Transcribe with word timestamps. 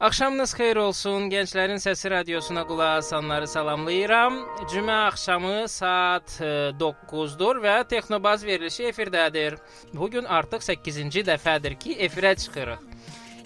Axşamınız 0.00 0.54
xeyir 0.56 0.78
olsun. 0.80 1.26
Gənclərin 1.28 1.76
Səsi 1.76 2.08
radiosuna 2.08 2.62
qulaq 2.64 3.02
asanları 3.02 3.48
salamlayıram. 3.48 4.38
Cümə 4.72 4.94
axşamı 5.10 5.68
saat 5.68 6.38
9-dur 6.80 7.60
və 7.60 7.74
Texnobaz 7.88 8.46
verilişi 8.48 8.86
efirdədir. 8.88 9.58
Bu 9.92 10.08
gün 10.10 10.24
artıq 10.24 10.64
8-ci 10.70 11.26
dəfədir 11.28 11.76
ki, 11.84 11.98
efirə 12.08 12.32
çıxırıq. 12.36 12.80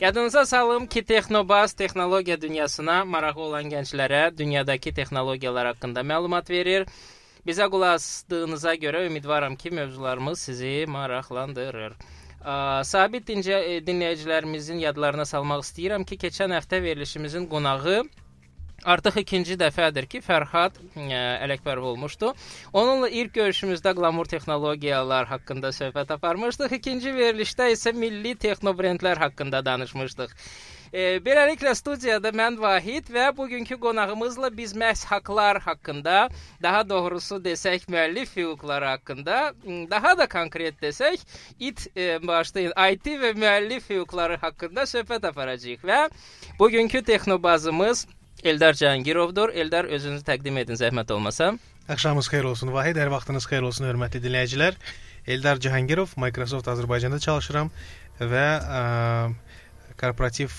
Yadınıza 0.00 0.46
salım 0.46 0.86
ki, 0.86 1.04
Texnobaz 1.04 1.72
texnologiya 1.72 2.40
dünyasına 2.40 3.04
marağı 3.04 3.40
olan 3.48 3.74
gənclərə 3.74 4.38
dünyadakı 4.38 4.94
texnologiyalar 4.94 5.74
haqqında 5.74 6.06
məlumat 6.06 6.50
verir. 6.50 6.86
Bizə 7.46 7.66
qulaq 7.70 7.98
asdığınıza 7.98 8.74
görə 8.74 9.06
ümidvaram 9.06 9.56
ki, 9.56 9.70
mövzularımız 9.70 10.38
sizi 10.38 10.84
maraqlandırır. 10.88 11.98
Sabit 12.84 13.24
dincə, 13.28 13.60
dinləyicilərimizin 13.86 14.82
yadlarına 14.82 15.24
salmaq 15.24 15.64
istəyirəm 15.64 16.04
ki, 16.08 16.20
keçən 16.26 16.52
həftə 16.52 16.82
verilişimizin 16.84 17.48
qonağı 17.48 18.02
Artıq 18.84 19.16
ikinci 19.22 19.54
dəfədir 19.56 20.04
ki, 20.12 20.20
Fərhad 20.20 20.76
ə, 20.76 21.20
Ələkbərov 21.46 21.86
olmuşdu. 21.94 22.34
Onunla 22.76 23.08
ilk 23.08 23.32
görüşümüzdə 23.38 23.94
qlamur 23.96 24.28
texnologiyalar 24.28 25.30
haqqında 25.30 25.70
söhbət 25.72 26.12
aparmışdıq. 26.18 26.74
İkinci 26.78 27.14
verilişdə 27.16 27.70
isə 27.72 27.94
milli 27.96 28.34
texnobrendlər 28.44 29.22
haqqında 29.24 29.64
danışmışdıq. 29.64 30.36
E, 30.94 31.18
beləliklə 31.18 31.72
studiyada 31.74 32.30
mən 32.38 32.54
Vahid 32.62 33.08
və 33.10 33.32
bugünkü 33.34 33.80
qonağımızla 33.82 34.52
biz 34.54 34.76
məhz 34.78 35.00
haqlar 35.10 35.58
haqqında, 35.64 36.28
daha 36.62 36.82
doğrusu 36.88 37.40
desək 37.42 37.88
müəllif 37.90 38.36
hüquqları 38.36 38.92
haqqında, 38.92 39.38
daha 39.90 40.12
da 40.18 40.28
konkret 40.30 40.78
desək, 40.82 41.24
it 41.58 41.88
e, 41.96 42.22
başlayın 42.22 42.76
IT 42.92 43.10
və 43.24 43.32
müəllif 43.34 43.90
hüquqları 43.90 44.38
haqqında 44.44 44.86
söhbət 44.86 45.26
aparacağıq 45.32 45.82
və 45.82 45.98
bugünkü 46.60 47.02
texnobazımız 47.02 48.06
Eldar 48.44 48.78
Cangirovdur. 48.78 49.50
Eldar 49.50 49.90
özünüzü 49.90 50.22
təqdim 50.30 50.62
edin 50.62 50.78
zəhmət 50.78 51.10
olmasa. 51.12 51.56
Axşamınız 51.88 52.28
xeyir 52.30 52.46
olsun 52.52 52.70
Vahid, 52.72 53.02
hər 53.02 53.10
vaxtınız 53.10 53.50
xeyir 53.50 53.66
olsun 53.66 53.88
hörmətli 53.90 54.22
dinləyicilər. 54.22 54.78
Eldar 55.26 55.58
Cahangirov, 55.58 56.14
Microsoft 56.20 56.68
Azərbaycanda 56.70 57.18
çalışıram 57.24 57.70
və 58.20 58.46
ə, 58.62 58.82
korporativ 60.00 60.50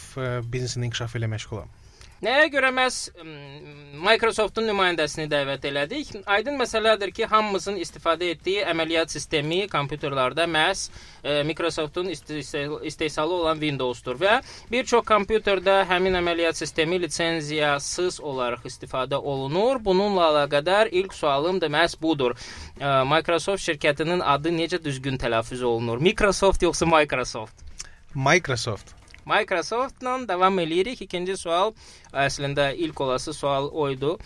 biznesin 0.52 0.88
inkişafı 0.90 1.20
ilə 1.20 1.32
məşğulam. 1.38 1.74
Nəyə 2.24 2.46
görə 2.48 2.70
məhz 2.72 3.12
Microsoftun 4.02 4.64
nümayəndəsini 4.70 5.28
dəvət 5.30 5.66
elədik? 5.68 6.14
Aydın 6.32 6.56
məsələdir 6.58 7.12
ki, 7.14 7.26
hamımızın 7.30 7.76
istifadə 7.84 8.30
etdiyi 8.32 8.64
əməliyyat 8.72 9.12
sistemi 9.12 9.60
kompüterlərdə 9.70 10.48
məhz 10.50 10.86
Microsoftun 11.46 12.08
istehsalı 12.10 13.36
olan 13.42 13.60
Windows-dur 13.60 14.18
və 14.24 14.40
bir 14.72 14.88
çox 14.90 15.04
kompüterdə 15.06 15.84
həmin 15.92 16.16
əməliyyat 16.24 16.58
sistemi 16.64 17.02
lisenziyasız 17.04 18.22
olaraq 18.24 18.66
istifadə 18.72 19.20
olunur. 19.20 19.84
Bununla 19.84 20.32
əlaqədar 20.32 20.96
ilk 20.96 21.14
sualım 21.14 21.62
da 21.62 21.68
məhz 21.68 22.00
budur. 22.02 22.40
Microsoft 22.80 23.68
şirkətinin 23.68 24.24
adı 24.24 24.56
necə 24.56 24.80
düzgün 24.82 25.20
tələffüz 25.20 25.68
olunur? 25.68 26.00
Microsoft 26.00 26.64
yoxsa 26.64 26.88
Microsoft? 26.90 27.66
Microsoft. 28.16 28.96
Microsoftla 29.26 30.28
davam 30.28 30.60
eləyirik. 30.60 31.02
İkinci 31.02 31.38
sual 31.38 31.74
əslində 32.14 32.72
ilk 32.74 33.02
olası 33.02 33.34
sual 33.34 33.70
oydu. 33.74 34.18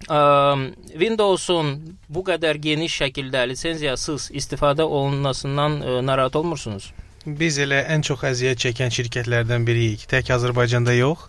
Windows-un 0.00 1.74
bu 2.08 2.22
qədər 2.24 2.56
geniş 2.56 2.94
şəkildə 3.02 3.44
lisenziyasız 3.50 4.30
istifadə 4.32 4.82
olunmasından 4.82 6.06
narahat 6.06 6.36
olmursunuz? 6.36 6.92
Biz 7.26 7.58
elə 7.66 7.82
ən 7.92 8.00
çox 8.00 8.24
əziyyət 8.24 8.62
çəkən 8.64 8.94
şirkətlərdən 8.96 9.66
biriyik. 9.68 10.06
Tək 10.08 10.32
Azərbaycanda 10.38 10.94
yox. 10.96 11.26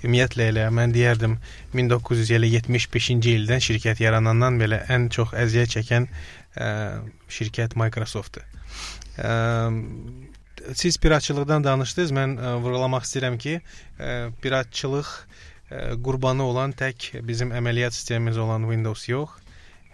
Ümumiyyətlə 0.00 0.48
elə 0.50 0.64
mən 0.74 0.94
deyərdim 0.96 1.36
1975-ci 1.76 3.36
ildən 3.36 3.62
şirkət 3.62 4.00
yaranandan 4.02 4.58
belə 4.58 4.80
ən 4.90 5.06
çox 5.12 5.36
əziyyət 5.36 5.76
çəkən 5.76 6.08
ə, 6.56 6.70
şirkət 7.28 7.76
Microsoft-dur. 7.78 8.42
Siz 10.74 10.98
piratçılıqdan 11.02 11.64
danışdınız. 11.64 12.14
Mən 12.16 12.36
ə, 12.38 12.54
vurğulamaq 12.64 13.06
istəyirəm 13.08 13.38
ki, 13.40 13.58
ə, 13.98 14.14
piratçılıq 14.42 15.10
ə, 15.10 15.84
qurbanı 16.04 16.46
olan 16.46 16.74
tək 16.76 17.12
bizim 17.26 17.54
əməliyyat 17.56 17.96
sistemimiz 17.96 18.38
olan 18.38 18.68
Windows 18.70 19.08
yox, 19.08 19.36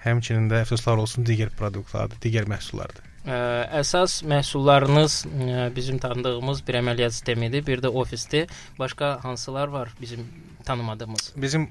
həmçinin 0.07 0.51
də 0.53 0.65
əfsuslar 0.65 1.03
olsun 1.03 1.27
digər 1.29 1.53
produktlardır, 1.59 2.21
digər 2.23 2.51
məhsullardır. 2.51 3.16
Əsas 3.27 4.21
məhsullarınız 4.23 5.25
ə, 5.27 5.63
bizim 5.75 5.99
tanıdığımız 5.99 6.61
bir 6.67 6.79
əməliyyat 6.79 7.17
sistemidir, 7.17 7.65
bir 7.67 7.83
də 7.83 7.91
ofisdir. 7.91 8.47
Başqa 8.79 9.19
hansılar 9.25 9.69
var 9.69 9.91
bizim 10.01 10.23
tanımadığımız? 10.65 11.33
Bizim 11.37 11.69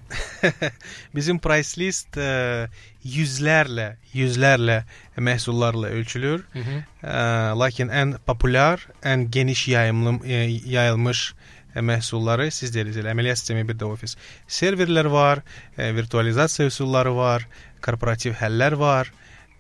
bizim 1.16 1.40
price 1.40 1.80
list 1.80 2.20
ə, 2.20 2.68
yüzlərlə, 3.08 3.96
yüzlərlə 4.14 4.82
məhsullarla 5.16 5.96
ölçülür. 5.96 6.44
Hı 6.54 6.60
-hı. 6.60 6.84
Ə, 7.04 7.58
lakin 7.60 7.88
ən 7.88 8.18
populyar, 8.26 8.88
ən 9.04 9.30
geniş 9.32 9.68
yayımlı 9.68 10.28
yayılmış 10.68 11.34
məhsulları 11.76 12.52
siz 12.52 12.76
dediniz, 12.76 12.98
əməliyyat 12.98 13.36
sistemi 13.36 13.68
bir 13.68 13.76
də 13.76 13.86
ofis. 13.86 14.18
Serverlər 14.48 15.12
var, 15.12 15.44
virtualizasiya 15.78 16.68
üsulları 16.68 17.16
var, 17.16 17.48
korporativ 17.82 18.34
həllər 18.34 18.80
var 18.80 19.12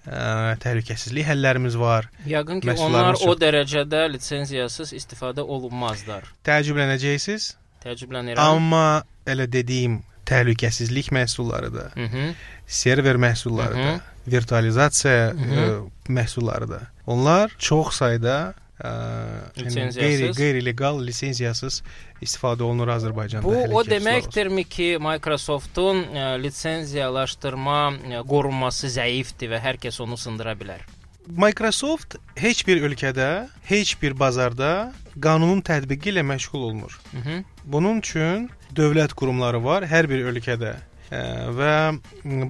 ə, 0.05 0.55
təhlükəsizlik 0.63 1.27
həllərimiz 1.27 1.77
var. 1.79 2.09
Yəqin 2.29 2.63
ki, 2.63 2.73
onlar 2.85 3.15
çox... 3.17 3.27
o 3.27 3.37
dərəcədə 3.41 4.05
lisenziyasız 4.15 4.93
istifadə 4.97 5.45
olunmazlar. 5.45 6.27
Təəccüblənəcəksiniz? 6.47 7.53
Təəccüblənirəm. 7.85 8.41
Amma 8.41 9.03
elə 9.29 9.47
dediyim 9.51 10.01
təhlükəsizlik 10.25 11.11
məhsulları 11.13 11.69
da, 11.73 11.91
Hı 11.93 12.05
-hı. 12.09 12.33
server 12.65 13.15
məhsulları 13.15 13.75
Hı 13.75 13.79
-hı. 13.79 13.97
da, 13.97 14.01
virtualizasiya 14.27 15.31
ə, 15.31 15.89
məhsulları 16.09 16.69
da. 16.69 16.81
Onlar 17.07 17.51
çox 17.57 17.93
sayda 17.95 18.53
yəni 18.83 19.85
qeyri 19.95 20.31
qeyri-legal 20.35 20.99
lisenziyasız 21.07 21.81
istifadə 22.21 22.65
olunur 22.67 22.91
Azərbaycanda. 22.91 23.45
Bu 23.47 23.77
o 23.77 23.83
deməkdirmi 23.87 24.65
ki, 24.67 24.89
Microsoftun 24.99 26.03
ə, 26.11 26.25
lisenziyalaşdırma 26.43 27.79
qorunması 28.27 28.91
zəifdir 28.97 29.53
və 29.55 29.61
hər 29.63 29.79
kəs 29.79 30.01
onu 30.03 30.19
sındıra 30.19 30.57
bilər. 30.59 30.83
Microsoft 31.25 32.19
heç 32.37 32.65
bir 32.67 32.83
ölkədə, 32.85 33.47
heç 33.65 33.95
bir 34.01 34.13
bazarda 34.19 34.91
qanunun 35.21 35.63
tətbiqi 35.65 36.11
ilə 36.11 36.25
məşğul 36.27 36.67
olmur. 36.67 36.99
Hı 37.11 37.17
-hı. 37.17 37.43
Bunun 37.63 37.99
üçün 37.99 38.49
dövlət 38.75 39.15
qurumları 39.15 39.63
var 39.63 39.83
hər 39.83 40.09
bir 40.09 40.27
ölkədə. 40.33 40.75
Ə, 41.11 41.21
və 41.57 41.99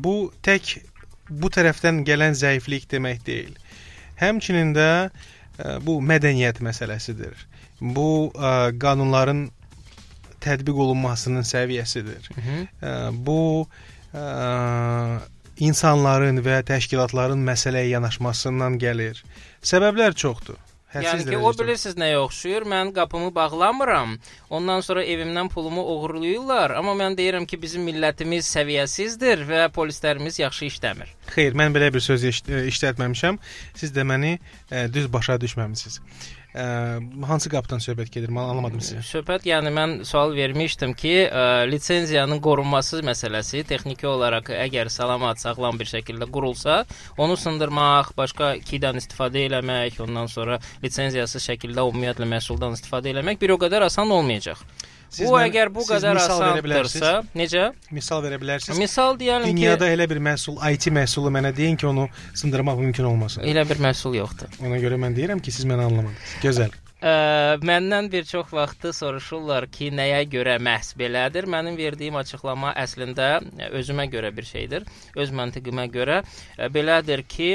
bu 0.03 0.33
tək 0.43 0.79
bu 1.29 1.47
tərəfdən 1.49 2.03
gələn 2.05 2.33
zəiflik 2.33 2.89
demək 2.91 3.25
deyil. 3.25 3.55
Həmçinin 4.19 4.73
də 4.75 5.09
bu 5.81 5.99
mədəniyyət 6.01 6.61
məsələsidir. 6.65 7.45
Bu 7.81 8.31
ə, 8.31 8.71
qanunların 8.81 9.47
tətbiq 10.43 10.81
olunmasının 10.85 11.47
səviyyəsidir. 11.47 12.29
Hı 12.35 12.41
-hı. 12.41 12.59
Ə, 12.81 12.93
bu 13.27 13.67
ə, 14.13 15.21
insanların 15.57 16.41
və 16.43 16.61
təşkilatların 16.67 17.41
məsələyə 17.47 17.95
yanaşmasından 17.95 18.79
gəlir. 18.79 19.23
Səbəblər 19.63 20.15
çoxdur. 20.15 20.59
Yəni 21.03 21.25
ki, 21.27 21.37
o 21.37 21.51
bilirsiniz 21.59 21.97
nəyə 21.99 22.19
oxşuyur? 22.23 22.65
Mən 22.71 22.93
qapımı 22.95 23.33
bağlamıram. 23.35 24.15
Ondan 24.49 24.83
sonra 24.85 25.03
evimdən 25.03 25.49
pulumu 25.51 25.83
oğurlayırlar, 25.95 26.75
amma 26.79 26.95
mən 26.99 27.17
deyirəm 27.19 27.47
ki, 27.49 27.59
bizim 27.61 27.83
millətimiz 27.89 28.47
səviyyəsizdir 28.55 29.43
və 29.49 29.67
polislərimiz 29.75 30.39
yaxşı 30.39 30.69
işləmir. 30.69 31.11
Xeyr, 31.35 31.57
mən 31.57 31.75
belə 31.75 31.91
bir 31.93 32.03
söz 32.05 32.23
işlətməmişəm. 32.29 33.39
Siz 33.75 33.91
də 33.95 34.07
məni 34.07 34.37
ə, 34.71 34.87
düz 34.93 35.11
başa 35.11 35.39
düşməmisiniz. 35.41 35.99
Ə, 36.55 36.65
hansı 37.27 37.49
qapıdan 37.51 37.81
söhbət 37.83 38.13
gedir? 38.13 38.31
Mən 38.31 38.47
anlamadım 38.53 38.79
sizi. 38.79 39.01
Söhbət, 39.03 39.43
yəni 39.49 39.73
mən 39.75 39.95
sual 40.07 40.31
vermişdim 40.37 40.93
ki, 40.95 41.13
ə, 41.27 41.43
lisenziyanın 41.67 42.39
qorunması 42.45 43.01
məsələsi 43.03 43.65
texniki 43.67 44.07
olaraq 44.07 44.53
əgər 44.55 44.87
salamat, 44.93 45.41
sağlam 45.43 45.75
bir 45.81 45.91
şəkildə 45.91 46.29
qurulsa, 46.31 46.77
onu 47.19 47.35
sındırmaq, 47.41 48.13
başqa 48.15 48.53
keydən 48.71 49.01
istifadə 49.03 49.43
eləmək, 49.49 49.99
ondan 50.07 50.31
sonra 50.31 50.61
lisenziyasız 50.85 51.49
şəkildə 51.51 51.89
ümumiyyətlə 51.91 52.29
məhsuldan 52.37 52.79
istifadə 52.79 53.11
eləmək 53.11 53.41
bir 53.43 53.57
o 53.57 53.59
qədər 53.65 53.89
asan 53.91 54.15
olmayacaq. 54.15 54.63
Siz 55.15 55.29
bu 55.31 55.37
əgər 55.39 55.71
bu 55.71 55.85
qədər 55.87 56.19
asandırsa, 56.19 57.11
necə? 57.39 57.69
Misal 57.95 58.23
verə 58.25 58.39
bilərsiniz. 58.41 58.79
Misal 58.81 59.15
deyəlim 59.19 59.47
ki, 59.47 59.55
dünyada 59.55 59.87
elə 59.93 60.09
bir 60.11 60.19
məhsul, 60.29 60.59
IT 60.73 60.89
məhsulu 60.95 61.31
mənə 61.31 61.53
deyin 61.55 61.79
ki, 61.79 61.87
onu 61.87 62.09
sındırmaq 62.35 62.81
mümkün 62.83 63.07
olmasın. 63.11 63.47
Elə 63.47 63.63
bir 63.69 63.79
məhsul 63.89 64.17
yoxdur. 64.19 64.51
Ona 64.65 64.81
görə 64.83 64.99
mən 64.99 65.15
deyirəm 65.15 65.43
ki, 65.43 65.55
siz 65.55 65.69
məni 65.69 65.87
anlamadınız. 65.87 66.33
Gözəl. 66.43 66.81
Ə, 67.05 67.11
məndən 67.61 68.07
bir 68.09 68.23
çox 68.25 68.49
vaxtı 68.55 68.89
soruşurlar 68.95 69.67
ki, 69.69 69.91
nəyə 69.93 70.23
görə 70.31 70.55
məhz 70.63 70.93
belədir? 70.97 71.45
Mənim 71.51 71.75
verdiyim 71.77 72.15
açıqlama 72.17 72.71
əslində 72.81 73.27
özümə 73.77 74.07
görə 74.09 74.31
bir 74.33 74.47
şeydir. 74.47 74.87
Öz 75.19 75.33
məntiqimə 75.35 75.85
görə 75.93 76.21
belədir 76.73 77.21
ki, 77.29 77.51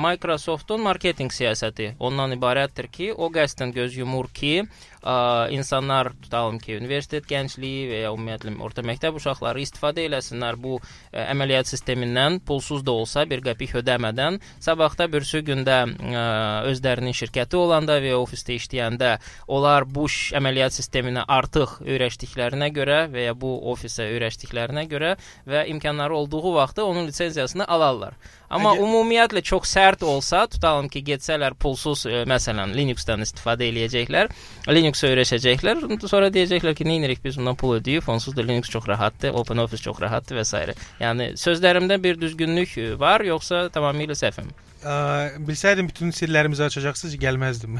Microsoftun 0.00 0.80
marketinq 0.86 1.34
siyasəti 1.36 1.90
ondan 1.98 2.32
ibarətdir 2.38 2.88
ki, 2.96 3.10
o 3.12 3.28
qəsdən 3.34 3.74
göz 3.76 3.98
yumur 3.98 4.30
ki, 4.32 4.62
ə, 5.04 5.50
insanlar 5.54 6.12
tutalım 6.24 6.58
ki, 6.62 6.78
universitet 6.80 7.28
gəncliyi 7.28 7.86
və 7.90 8.00
ya 8.04 8.12
ümumiyyətlə 8.14 8.54
orta 8.64 8.84
məktəb 8.86 9.18
uşaqları 9.20 9.62
istifadə 9.62 10.04
eləsinlər 10.08 10.58
bu 10.60 10.78
ə, 10.80 11.26
əməliyyat 11.28 11.70
sistemindən 11.70 12.40
pulsuz 12.46 12.84
da 12.86 12.94
olsa 12.96 13.26
bir 13.30 13.44
qəpik 13.44 13.76
ödəmədən 13.82 14.40
sabahda 14.64 15.08
birisi 15.12 15.42
gündə 15.46 15.80
ə, 15.84 16.24
özlərinin 16.72 17.16
şirkəti 17.16 17.60
olanda 17.60 17.98
və 18.00 18.14
ya 18.14 18.20
ofisdə 18.22 18.56
işləyəndə 18.58 19.14
onlar 19.46 19.84
bu 19.84 20.08
əməliyyat 20.40 20.76
sisteminə 20.76 21.24
artıq 21.28 21.78
öyrəşdiklərinə 21.84 22.70
görə 22.74 23.04
və 23.12 23.28
ya 23.28 23.36
bu 23.36 23.54
ofisə 23.72 24.08
öyrəşdiklərinə 24.16 24.86
görə 24.90 25.14
və 25.48 25.66
imkanları 25.74 26.16
olduğu 26.16 26.54
vaxtda 26.54 26.84
onun 26.84 27.06
lisenziyasını 27.06 27.68
alarlar. 27.68 28.14
Amma 28.52 28.74
Əgər... 28.74 28.84
ümumiyyətlə 28.84 29.42
çox 29.46 29.70
sərt 29.72 30.04
olsa, 30.06 30.44
tutalım 30.50 30.90
ki, 30.92 31.04
getsələr 31.06 31.56
pulsuz, 31.60 32.04
ə, 32.08 32.24
məsələn, 32.30 32.74
Linux-dan 32.76 33.24
istifadə 33.24 33.68
eləyəcəklər, 33.70 34.30
Linux-u 34.68 35.08
öyrəşəcəklər, 35.10 35.86
sonra 36.10 36.30
deyəcəklər 36.34 36.76
ki, 36.76 36.88
nə 36.88 36.98
edirik 37.00 37.24
biz 37.24 37.38
bundan 37.40 37.58
pul 37.60 37.78
ödəyib, 37.78 38.08
onsuz 38.10 38.36
da 38.36 38.44
Linux 38.44 38.70
çox 38.72 38.88
rahatdır, 38.90 39.34
OpenOffice 39.40 39.88
çox 39.88 40.02
rahatdır 40.04 40.42
və 40.42 40.46
s. 40.48 40.76
Yəni 41.00 41.32
sözlərimdə 41.40 41.98
bir 42.04 42.20
düzgünlük 42.20 42.76
var, 43.00 43.24
yoxsa 43.26 43.66
tamamilə 43.74 44.18
səhvim? 44.18 44.52
Ə, 44.84 44.94
bilsəydim 45.40 45.86
bütün 45.88 46.10
sirlərimizi 46.12 46.60
açacaqsınız, 46.66 47.14
gəlməzdim. 47.22 47.78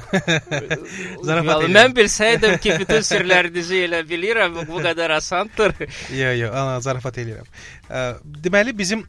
Zarafat 1.28 1.67
edirəm. 1.67 1.75
Mən 1.76 1.93
bilsəydim 1.99 2.55
ki, 2.64 2.78
bütün 2.81 3.05
sirlərinizi 3.05 3.82
elə 3.84 4.00
bilirəm, 4.08 4.56
bu 4.70 4.81
qədər 4.87 5.12
asandır. 5.19 5.76
Yox, 5.84 6.38
yox, 6.40 6.55
ana 6.62 6.78
zarafat 6.84 7.20
edirəm. 7.20 7.50
Ə, 7.90 8.16
deməli 8.44 8.72
bizim 8.78 9.04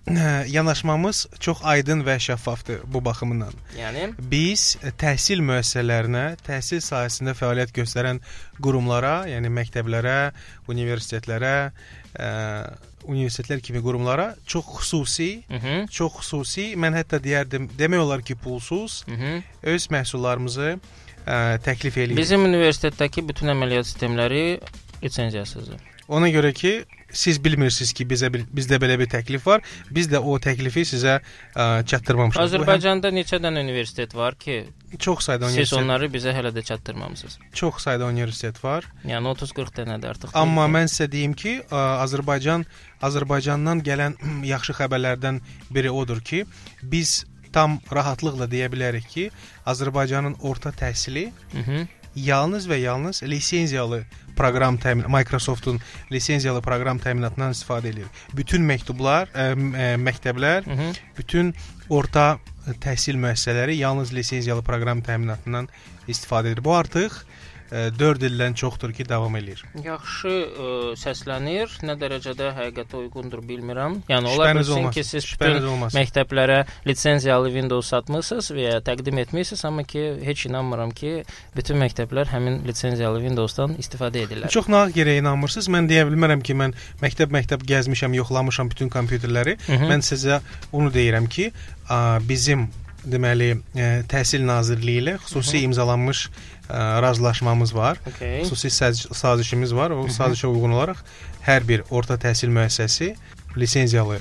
yanaşmamız 0.52 1.26
çox 1.40 1.62
aydın 1.64 2.04
və 2.04 2.18
şəffafdır 2.20 2.84
bu 2.92 3.02
baxımından. 3.06 3.54
Yəni 3.80 4.10
biz 4.20 4.76
təhsil 5.00 5.44
müəssisələrinə, 5.46 6.26
təhsil 6.44 6.84
sahəsində 6.84 7.36
fəaliyyət 7.40 7.72
göstərən 7.78 8.20
qurumlara, 8.62 9.24
yəni 9.32 9.52
məktəblərə, 9.54 10.34
universitetlərə, 10.72 11.56
universitetlər 13.06 13.62
kimi 13.64 13.82
qurumlara 13.86 14.36
çox 14.46 14.66
xüsusi, 14.66 15.44
Hı 15.48 15.58
-hı. 15.64 15.88
çox 15.88 16.14
xüsusi, 16.20 16.68
mən 16.76 16.96
hətta 17.00 17.20
deyərdim, 17.24 17.70
demək 17.78 18.00
olar 18.00 18.22
ki, 18.22 18.36
pulsuz 18.36 19.04
Hı 19.08 19.12
-hı. 19.12 19.42
öz 19.64 19.88
məhsullarımızı 19.88 20.80
ə, 21.28 21.60
təklif 21.64 21.98
eləyirik. 21.98 22.18
Bizim 22.18 22.46
universitetdəki 22.46 23.28
bütün 23.28 23.48
əməliyyat 23.48 23.84
sistemləri 23.84 24.60
lisenziyasızdır. 25.04 25.95
Ona 26.08 26.30
görə 26.30 26.52
ki, 26.54 26.72
siz 27.16 27.40
bilmirsiniz 27.42 27.94
ki, 27.98 28.06
bizə 28.06 28.30
bizdə 28.30 28.78
belə 28.82 28.98
bir 29.02 29.10
təklif 29.10 29.46
var. 29.48 29.64
Biz 29.94 30.10
də 30.12 30.22
o 30.22 30.36
təklifi 30.42 30.84
sizə 30.86 31.18
ə, 31.18 31.66
çatdırmamışıq. 31.90 32.42
Azərbaycanda 32.44 33.12
neçə 33.16 33.40
dənə 33.42 33.64
universitet 33.66 34.14
var 34.18 34.38
ki, 34.38 34.64
çox 35.00 35.26
sayda 35.26 35.50
universitet. 35.50 35.72
Siz 35.72 35.80
onları 35.80 36.10
bizə 36.14 36.36
hələ 36.36 36.54
də 36.56 36.64
çatdırmamısınız. 36.70 37.40
Çox 37.54 37.82
sayda 37.88 38.10
universitet 38.12 38.62
var. 38.64 38.86
Yəni 39.08 39.34
30-40 39.34 39.78
dənədir 39.82 40.14
artıq. 40.14 40.36
Amma 40.38 40.68
mən 40.72 40.92
sizə 40.92 41.10
deyim 41.12 41.34
ki, 41.34 41.58
ə, 41.66 41.84
Azərbaycan 42.06 42.68
Azərbaycandan 43.06 43.82
gələn 43.86 44.20
yaxşı 44.54 44.78
xəbərlərdən 44.82 45.42
biri 45.74 45.94
odur 45.94 46.22
ki, 46.22 46.46
biz 46.84 47.24
tam 47.56 47.80
rahatlıqla 47.92 48.50
deyə 48.52 48.70
bilərik 48.70 49.06
ki, 49.10 49.30
Azərbaycanın 49.66 50.42
orta 50.44 50.76
təhsili 50.76 51.32
Hı 51.54 51.62
-hı 51.66 51.86
yalnız 52.16 52.68
və 52.68 52.80
yalnız 52.80 53.24
lisenziyalı 53.24 54.04
proqram 54.36 54.78
təmin 54.82 55.08
Microsoftun 55.12 55.80
lisenziyalı 56.12 56.62
proqram 56.62 57.00
təminatından 57.00 57.56
istifadə 57.56 57.92
edir. 57.94 58.10
Bütün 58.36 58.66
məktublar, 58.68 59.32
ə, 59.32 59.54
ə, 59.56 59.90
məktəblər, 60.02 60.66
Hı 60.66 60.72
-hı. 60.72 60.96
bütün 61.18 61.54
orta 61.90 62.40
təhsil 62.82 63.20
müəssisələri 63.22 63.78
yalnız 63.78 64.14
lisenziyalı 64.14 64.64
proqram 64.64 65.02
təminatından 65.02 65.70
istifadə 66.08 66.52
edir. 66.52 66.64
Bu 66.64 66.74
artıq 66.74 67.12
4 67.72 68.26
ildən 68.30 68.54
çoxdur 68.58 68.94
ki, 68.94 69.08
davam 69.10 69.36
eləyir. 69.40 69.64
Yaxşı 69.84 70.30
ə, 70.30 70.68
səslənir. 71.02 71.72
Nə 71.86 71.96
dərəcədə 72.02 72.52
həqiqətə 72.60 73.00
uyğundur 73.00 73.42
bilmirəm. 73.48 74.00
Yəni 74.10 74.32
ola 74.34 74.52
bilsin 74.54 74.90
ki, 74.94 75.04
siz 75.04 75.26
bütün 75.32 75.66
olmaz. 75.74 75.98
məktəblərə 75.98 76.60
lisenziyalı 76.88 77.52
Windows 77.56 77.90
satmısınız 77.90 78.52
və 78.56 78.68
ya 78.68 78.78
təqdim 78.86 79.20
etmisiniz, 79.24 79.66
amma 79.66 79.84
ki, 79.84 80.06
heç 80.24 80.46
inanmıram 80.50 80.94
ki, 80.96 81.24
bütün 81.56 81.82
məktəblər 81.82 82.30
həmin 82.34 82.62
lisenziyalı 82.68 83.24
Windows-dan 83.26 83.76
istifadə 83.82 84.26
edirlər. 84.28 84.54
Çox 84.54 84.70
naq 84.70 84.96
yerə 84.98 85.18
inanmırsınız. 85.24 85.72
Mən 85.74 85.90
deyə 85.90 86.06
bilmərəm 86.10 86.46
ki, 86.46 86.58
mən 86.62 86.78
məktəb-məktəb 87.02 87.66
gəzmişəm, 87.66 88.16
yoxlamışam 88.22 88.70
bütün 88.70 88.94
kompüterləri. 88.94 89.58
Hı 89.66 89.74
-hı. 89.74 89.92
Mən 89.92 90.06
sizə 90.06 90.42
onu 90.72 90.94
deyirəm 90.94 91.30
ki, 91.30 91.52
ə, 91.90 92.20
bizim 92.30 92.70
deməli 93.06 93.52
ə, 93.56 93.88
Təhsil 94.12 94.46
Nazirliyi 94.46 95.02
ilə 95.04 95.16
xüsusi 95.24 95.58
Hı 95.58 95.62
-hı. 95.62 95.66
imzalanmış 95.70 96.30
ə, 96.70 97.02
razılaşmamız 97.02 97.76
var. 97.76 98.00
Okay. 98.08 98.42
Xüsusi 98.42 98.70
sazişimiz 99.14 99.76
var. 99.76 99.92
O 99.92 100.08
sazişə 100.08 100.48
uyğun 100.48 100.72
olaraq 100.72 100.98
hər 101.48 101.68
bir 101.68 101.84
orta 101.90 102.16
təhsil 102.16 102.50
müəssisəsi 102.50 103.16
lisenziyalı 103.58 104.20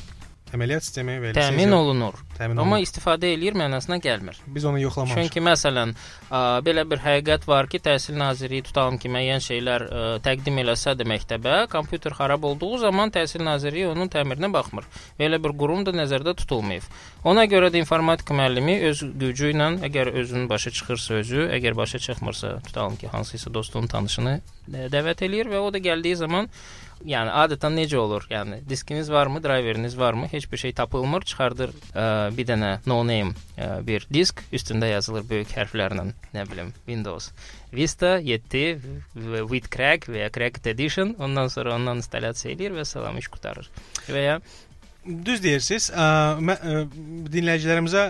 əməliyyat 0.55 0.87
sistemi 0.87 1.17
və 1.23 1.33
təmin 1.37 1.73
olunur. 1.75 2.19
Təmin 2.39 2.59
Amma 2.63 2.79
olunur. 2.79 2.87
istifadə 2.87 3.31
eləyir 3.35 3.57
mənasına 3.59 3.99
gəlmir. 4.03 4.39
Biz 4.47 4.65
onu 4.71 4.81
yoxlamışıq. 4.83 5.19
Çünki 5.19 5.43
məsələn, 5.45 5.95
ə, 6.31 6.43
belə 6.67 6.85
bir 6.91 7.03
həqiqət 7.05 7.49
var 7.51 7.69
ki, 7.71 7.81
Təhsil 7.85 8.19
Nazirliyi 8.21 8.65
tutalım 8.69 8.99
ki, 9.03 9.11
müəyyən 9.15 9.43
şeylər 9.45 9.87
ə, 9.87 10.05
təqdim 10.25 10.61
eləsə 10.63 10.95
də 10.99 11.07
məktəbə, 11.11 11.57
kompüter 11.73 12.15
xarab 12.17 12.47
olduğu 12.51 12.79
zaman 12.87 13.13
Təhsil 13.15 13.45
Nazirliyi 13.47 13.91
onun 13.91 14.11
təmirinə 14.13 14.53
baxmır. 14.55 14.89
Belə 15.21 15.43
bir 15.43 15.57
qurum 15.59 15.85
da 15.87 15.95
nəzərdə 15.97 16.37
tutulmayıb. 16.43 16.87
Ona 17.25 17.47
görə 17.51 17.73
də 17.75 17.81
informatika 17.83 18.37
müəllimi 18.37 18.79
öz 18.91 19.05
gücü 19.21 19.53
ilə, 19.55 19.71
əgər 19.89 20.13
özünün 20.23 20.49
başa 20.51 20.71
çıxırsa 20.71 21.21
özü, 21.23 21.49
əgər 21.59 21.77
başa 21.77 21.99
çıxmırsa, 21.99 22.59
tutalım 22.67 22.97
ki, 23.01 23.09
hansısa 23.13 23.55
dostunun 23.55 23.91
tanışını 23.91 24.41
dəvət 24.71 25.25
eləyir 25.27 25.51
və 25.53 25.61
o 25.61 25.73
da 25.73 25.81
gəldiyi 25.83 26.17
zaman 26.17 26.49
yəni 27.09 27.33
adətən 27.45 27.77
necə 27.79 27.99
olur? 28.01 28.27
Yəni 28.31 28.63
diskiniz 28.69 29.11
varmı, 29.13 29.43
driveriniz 29.43 29.99
varmı? 29.99 30.29
Heç 30.33 30.51
bir 30.53 30.61
şey 30.63 30.73
tapılmır, 30.81 31.27
çıxardır 31.31 31.75
ə, 31.93 32.07
bir 32.37 32.49
dənə 32.49 32.73
no 32.87 33.01
name 33.07 33.35
ə, 33.57 33.79
bir 33.87 34.07
disk, 34.13 34.43
üstündə 34.53 34.91
yazılır 34.93 35.27
böyük 35.31 35.55
hərflərlə, 35.57 36.11
nə 36.35 36.47
bilim, 36.51 36.73
Windows 36.87 37.31
Vista 37.75 38.19
7 38.23 38.79
with 39.51 39.71
crack 39.71 40.07
və 40.09 40.27
ya 40.27 40.31
cracked 40.31 40.67
edition. 40.71 41.17
Ondan 41.19 41.51
sonra 41.51 41.75
ondan 41.75 42.03
installyasiya 42.03 42.55
edir 42.55 42.77
və 42.77 42.87
salam 42.87 43.19
iş 43.19 43.29
qurtarır. 43.33 43.71
Və 44.09 44.23
ya 44.29 44.39
Düz 45.05 45.43
deyirsiniz. 45.45 45.91
Ə, 45.93 46.05
mən 46.41 46.63
ə, 46.65 46.79
dinləyicilərimizə 47.35 48.05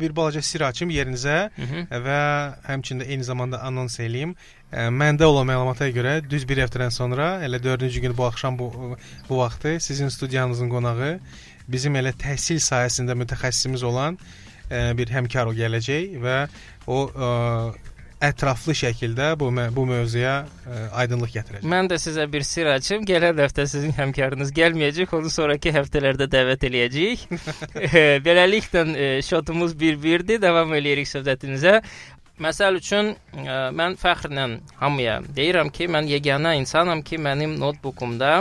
bir 0.00 0.14
balaca 0.16 0.42
sir 0.42 0.60
açım 0.60 0.90
yerinizə 0.90 1.50
Hı 1.56 1.66
-hı. 1.70 1.82
və 2.06 2.20
həmçində 2.68 3.06
eyni 3.08 3.24
zamanda 3.24 3.60
anons 3.62 3.98
eləyim. 4.00 4.34
Ə, 4.72 4.88
məndə 4.92 5.24
olan 5.24 5.46
məlumata 5.48 5.88
görə 5.98 6.30
düz 6.30 6.48
bir 6.48 6.58
həftədən 6.64 6.90
sonra, 6.90 7.40
elə 7.46 7.60
4-cü 7.64 8.00
gün 8.00 8.16
bu 8.16 8.26
axşam 8.26 8.58
bu 8.58 8.96
bu 9.28 9.38
vaxtı 9.38 9.80
sizin 9.80 10.08
studiyanızın 10.08 10.70
qonağı 10.70 11.18
bizim 11.68 11.96
elə 11.96 12.12
təhsil 12.12 12.60
sahəsində 12.70 13.14
mütəxəssisimiz 13.22 13.84
olan 13.84 14.18
ə, 14.70 14.96
bir 14.96 15.08
həmkar 15.08 15.46
gələcək 15.46 16.18
və 16.24 16.48
o 16.86 16.98
ə, 17.08 17.28
ətraflı 18.24 18.74
şəkildə 18.74 19.30
bu 19.38 19.50
bu 19.76 19.84
mövzuya 19.86 20.34
ə, 20.42 20.48
e, 20.48 20.82
aydınlıq 21.02 21.32
gətirəcək. 21.36 21.68
Mən 21.70 21.90
də 21.90 21.98
sizə 22.02 22.26
bir 22.30 22.44
sirr 22.46 22.72
açım. 22.74 23.06
Gələn 23.08 23.38
həftə 23.44 23.66
sizin 23.70 23.94
həmkarınız 23.96 24.52
gəlməyəcək, 24.56 25.14
onu 25.18 25.30
sonrakı 25.30 25.72
həftələrdə 25.74 26.28
dəvət 26.32 26.68
eləyəcəyik. 26.68 27.26
Beləliklə 28.26 28.84
e, 28.94 29.08
şotumuz 29.26 29.76
bir-birdir. 29.78 30.42
Davam 30.42 30.74
eləyirik 30.74 31.08
söhbətimizə. 31.10 31.78
Məsəl 32.42 32.78
üçün 32.78 33.12
ə, 33.14 33.44
e, 33.44 33.60
mən 33.78 33.94
fəxrlə 33.98 34.48
hamıya 34.82 35.20
deyirəm 35.38 35.70
ki, 35.74 35.88
mən 35.90 36.10
yeganə 36.10 36.56
insanam 36.58 37.04
ki, 37.06 37.20
mənim 37.22 37.54
notebookumda, 37.62 38.32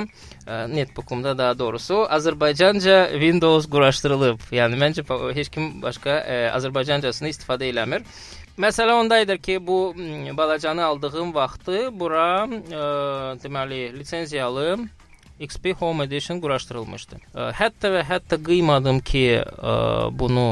ə, 0.46 0.60
netbookumda 0.74 1.38
daha 1.38 1.58
doğrusu 1.60 2.04
Azərbaycanca 2.18 2.98
Windows 3.14 3.70
quraşdırılıb. 3.70 4.50
Yəni 4.58 4.82
məncə 4.82 5.06
heç 5.38 5.54
kim 5.54 5.78
başqa 5.86 6.18
ə, 6.22 6.42
Azərbaycancasını 6.58 7.34
istifadə 7.34 7.70
eləmir. 7.70 8.06
Məsələ 8.58 8.94
onda 8.98 9.20
idi 9.22 9.36
ki, 9.38 9.56
bu 9.68 9.94
balacanı 10.38 10.82
aldığım 10.86 11.30
vaxtı 11.36 11.92
bura 11.94 12.48
ə, 12.50 12.86
deməli 13.44 13.92
lisenziyalı 13.94 14.80
XP 15.40 15.76
Home 15.78 16.08
Edition 16.08 16.42
quraşdırılmışdı. 16.42 17.20
Ə, 17.38 17.52
hətta 17.60 17.92
və 17.94 18.02
hətta 18.10 18.40
qıymadım 18.42 19.04
ki, 19.06 19.24
ə, 19.46 19.76
bunu 20.10 20.48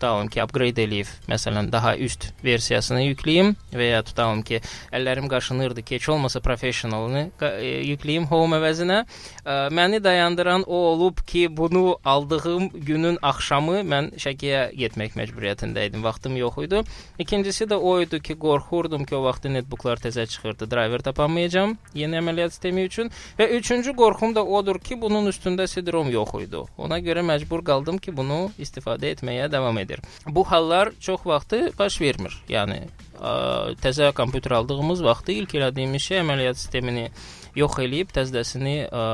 tutalım 0.00 0.28
ki, 0.32 0.40
upgrade 0.40 0.80
eləyib, 0.80 1.08
məsələn, 1.28 1.68
daha 1.72 1.92
üst 2.00 2.30
versiyasını 2.40 3.02
yükləyim 3.10 3.52
və 3.76 3.90
ya 3.90 4.00
tutalım 4.00 4.40
ki, 4.48 4.62
əllərim 4.96 5.28
qaşınırdı 5.28 5.82
ki, 5.84 5.98
heç 5.98 6.08
olmasa 6.08 6.40
professionalını 6.40 7.26
e, 7.44 7.72
yükləyim 7.90 8.24
home 8.30 8.56
əvəzinə. 8.56 9.02
Ə, 9.44 9.56
məni 9.76 10.00
dayandıran 10.00 10.64
o 10.64 10.78
olub 10.94 11.20
ki, 11.26 11.44
bunu 11.56 11.98
aldığım 12.04 12.70
günün 12.86 13.18
axşamı 13.20 13.82
mən 13.90 14.08
Şəkiyə 14.20 14.70
getmək 14.80 15.18
məcburiyyətində 15.20 15.84
idim. 15.90 16.04
Vaxtım 16.04 16.38
yox 16.40 16.56
idi. 16.64 16.80
İkincisi 17.20 17.68
də 17.68 17.76
o 17.76 17.98
idi 18.00 18.22
ki, 18.24 18.38
qorxurdum 18.40 19.04
ki, 19.04 19.18
o 19.20 19.22
vaxtı 19.26 19.52
netbooklar 19.52 20.00
təzə 20.00 20.24
çıxırdı, 20.32 20.70
driver 20.70 21.04
tapamayacağam 21.04 21.76
yeni 21.94 22.22
əməliyyat 22.22 22.56
sistemi 22.56 22.86
üçün 22.88 23.12
və 23.38 23.50
üçüncü 23.60 23.92
qorxum 24.00 24.32
da 24.34 24.44
odur 24.44 24.80
ki, 24.80 24.96
bunun 25.02 25.28
üstündə 25.28 25.68
CD-ROM 25.68 26.08
yox 26.16 26.34
idi. 26.40 26.64
Ona 26.80 27.02
görə 27.04 27.26
məcbur 27.34 27.64
qaldım 27.68 28.00
ki, 28.00 28.16
bunu 28.16 28.46
istifadə 28.58 29.12
etməyə 29.12 29.50
davam 29.52 29.76
edim. 29.78 29.89
Edir. 29.90 30.02
Bu 30.26 30.44
hallar 30.50 30.92
çox 31.00 31.26
vaxtı 31.26 31.70
baş 31.78 32.00
vermir. 32.00 32.36
Yəni 32.48 32.80
ə, 33.18 33.34
təzə 33.82 34.12
kompüter 34.16 34.56
aldığımız 34.60 35.04
vaxtı 35.04 35.36
ilk 35.42 35.54
elədiyimiz 35.58 36.08
şey 36.08 36.22
əməliyyat 36.22 36.60
sistemini 36.60 37.10
yox 37.58 37.78
eləyib 37.82 38.12
təzədəsini 38.14 38.74
ə, 38.86 39.04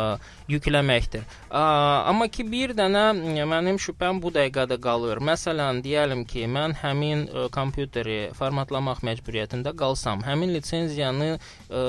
yükləməkdir. 0.53 1.25
Ə, 1.49 1.63
amma 2.11 2.29
ki 2.33 2.47
bir 2.51 2.75
dənə 2.77 3.07
mənim 3.49 3.81
şübhəm 3.83 4.21
bu 4.23 4.33
dəqiqədə 4.35 4.79
qalır. 4.83 5.23
Məsələn, 5.25 5.81
deyəlim 5.85 6.27
ki, 6.29 6.45
mən 6.53 6.77
həmin 6.83 7.27
ə, 7.27 7.47
kompüteri 7.55 8.19
formatlamaq 8.37 9.03
məcburiyyətində 9.09 9.73
qalsam, 9.79 10.25
həmin 10.27 10.53
lisenziyanı 10.57 11.33
ə, 11.37 11.87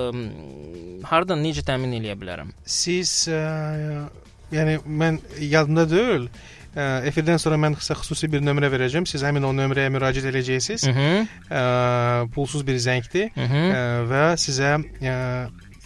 hardan 1.12 1.44
necə 1.44 1.66
təmin 1.68 2.00
edə 2.00 2.16
bilərəm? 2.20 2.56
Siz 2.64 3.28
ə, 3.32 3.42
yəni 4.56 4.80
mən 4.88 5.20
yadımda 5.44 5.90
deyil. 5.92 6.30
Efirdən 6.78 7.40
sonra 7.42 7.58
mən 7.58 7.78
sizə 7.80 7.96
xüsusi 7.98 8.30
bir 8.32 8.44
nömrə 8.46 8.70
verəcəm. 8.70 9.08
Siz 9.10 9.24
həmin 9.26 9.48
o 9.48 9.54
nömrəyə 9.56 9.90
müraciət 9.96 10.30
edəcəksiniz. 10.30 10.86
Ə, 11.50 11.62
pulsuz 12.36 12.66
bir 12.68 12.78
zəngdir 12.84 13.32
ə, 13.34 13.86
və 14.12 14.26
sizə 14.38 14.76
ə, 14.78 15.16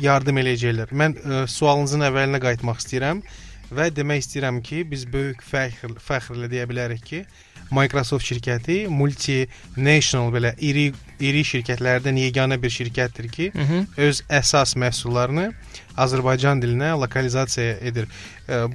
yardım 0.03 0.41
eləyəcəklər. 0.43 0.91
Mən 0.91 1.15
ə, 1.21 1.45
sualınızın 1.47 2.07
əvvəlinə 2.09 2.41
qayıtmaq 2.43 2.83
istəyirəm 2.83 3.23
və 3.71 3.87
demək 3.95 4.25
istəyirəm 4.25 4.59
ki, 4.67 4.83
biz 4.91 5.05
böyük 5.07 5.45
fəxr 5.47 5.95
fəxrlə 6.03 6.51
deyə 6.51 6.67
bilərik 6.67 7.05
ki, 7.07 7.23
Microsoft 7.71 8.27
şirkəti 8.27 8.89
multinational 8.91 10.33
belə 10.35 10.51
iri 10.59 10.89
iri 11.21 11.43
şirkətlərdən 11.47 12.19
yeganə 12.25 12.57
bir 12.61 12.73
şirkətdir 12.73 13.29
ki, 13.31 13.51
Hı 13.55 13.67
-hı. 13.67 13.85
öz 14.07 14.23
əsas 14.29 14.75
məhsullarını 14.75 15.51
Azərbaycan 15.99 16.61
dilinə 16.61 16.93
lokalizasiya 16.99 17.77
edir. 17.81 18.07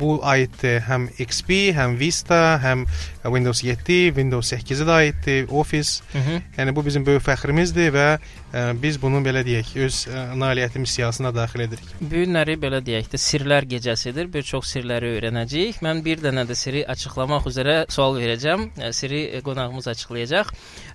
Bu 0.00 0.16
aiddir 0.24 0.80
həm 0.86 1.08
XP, 1.20 1.50
həm 1.76 1.98
Vista, 2.00 2.56
həm 2.62 2.86
Windows 3.24 3.60
7, 3.64 3.96
Windows 4.16 4.52
8-ə 4.52 4.86
də 4.88 4.94
aiddir, 5.00 5.50
Office. 5.50 6.02
Hı 6.12 6.18
-hı. 6.18 6.40
Yəni 6.58 6.74
bu 6.76 6.84
bizim 6.86 7.06
böyük 7.06 7.22
fəxrimizdir 7.22 7.92
və 7.92 8.06
ə, 8.54 8.82
biz 8.82 9.02
bunu 9.02 9.20
belə 9.26 9.44
deyək, 9.44 9.74
öz 9.84 9.94
ə, 10.06 10.24
nailiyyətimiz 10.40 10.90
siyasətine 10.96 11.34
daxil 11.34 11.60
edirik. 11.60 11.88
Bu 12.00 12.08
günləri 12.14 12.56
belə 12.56 12.80
deyək 12.86 13.12
də 13.12 13.18
sirlər 13.20 13.68
gecəsidir. 13.74 14.32
Bir 14.32 14.42
çox 14.42 14.72
sirləri 14.72 15.12
öyrənəcəyik. 15.16 15.82
Mən 15.82 16.04
bir 16.04 16.18
dənə 16.24 16.46
də 16.48 16.54
sirri 16.54 16.86
açıqlamaq 16.86 17.46
üzrə 17.46 17.84
sual 17.88 18.16
verəcəm. 18.16 18.70
Sirri 18.92 19.42
qonağımız 19.44 19.88
açıqlayacaq. 19.88 20.46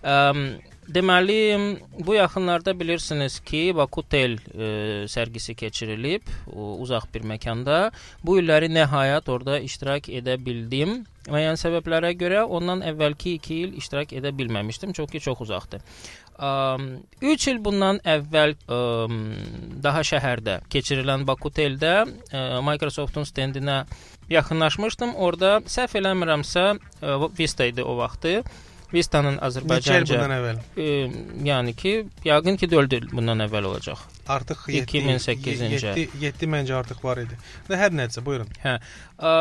Ə, 0.04 0.16
Deməli, 0.92 1.36
bu 2.06 2.16
yaxınlarda 2.18 2.74
bilirsiniz 2.80 3.40
ki, 3.48 3.72
Bakutel 3.76 4.34
e, 4.36 4.70
sərgisi 5.08 5.54
keçirilib 5.56 6.28
o, 6.52 6.74
uzaq 6.84 7.06
bir 7.14 7.24
məkanda. 7.28 7.78
Bu 8.26 8.40
illəri 8.42 8.68
nəhayət 8.74 9.30
orada 9.32 9.60
iştirak 9.64 10.10
edə 10.12 10.36
bildim. 10.42 11.06
Müəyyən 11.32 11.60
səbəblərə 11.62 12.12
görə 12.20 12.42
ondan 12.44 12.82
əvvəlki 12.84 13.38
2 13.40 13.60
il 13.66 13.78
iştirak 13.80 14.12
edə 14.18 14.34
bilməmişdim, 14.36 14.92
çünki 14.98 15.22
çox 15.24 15.44
uzaqdır. 15.46 15.86
3 16.42 17.48
il 17.52 17.62
bundan 17.64 18.02
əvvəl 18.16 18.56
ə, 18.58 18.80
daha 19.86 20.02
şəhərdə 20.12 20.58
keçirilən 20.74 21.24
Bakuteldə 21.30 21.94
ə, 22.02 22.42
Microsoftun 22.68 23.30
stendinə 23.30 23.86
yaxınlaşmışdım. 24.34 25.16
Orada 25.16 25.62
səhv 25.70 26.02
eləmirəmsə 26.02 26.66
Vista 27.38 27.70
idi 27.70 27.86
o 27.86 27.96
vaxtı. 28.02 28.42
Vistanın 28.92 29.38
Azərbaycanca. 29.44 30.04
Neçə 30.04 30.04
il 30.04 30.20
bundan 30.20 30.34
əvvəl? 30.36 30.58
E, 30.76 30.88
yəni 31.48 31.74
ki, 31.80 31.94
yəqin 32.28 32.60
ki 32.60 32.68
4 32.72 32.98
il 32.98 33.08
bundan 33.12 33.44
əvvəl 33.46 33.70
olacaq. 33.70 34.02
Artıq 34.32 34.66
2008-ci. 34.68 35.70
7, 35.78 36.06
7 36.22 36.50
məncə 36.52 36.76
artıq 36.78 37.02
var 37.04 37.22
idi. 37.24 37.38
Və 37.70 37.80
hər 37.80 37.96
nəsə, 37.96 38.24
buyurun. 38.26 38.52
Hə. 38.64 38.76
Ə, 39.18 39.34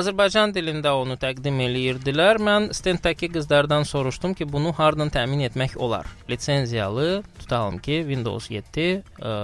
Azərbaycan 0.00 0.54
dilində 0.56 0.94
onu 0.98 1.18
təqdim 1.20 1.60
eləyirdilər. 1.66 2.40
Mən 2.46 2.70
stenddəki 2.76 3.32
qızlardan 3.34 3.86
soruşdum 3.90 4.34
ki, 4.38 4.48
bunu 4.50 4.72
hardan 4.78 5.10
təmin 5.14 5.44
etmək 5.50 5.76
olar? 5.78 6.08
Lisenziyalı, 6.30 7.22
tutalım 7.42 7.78
ki, 7.82 8.02
Windows 8.08 8.50
7 8.54 8.90
ə, 9.18 9.38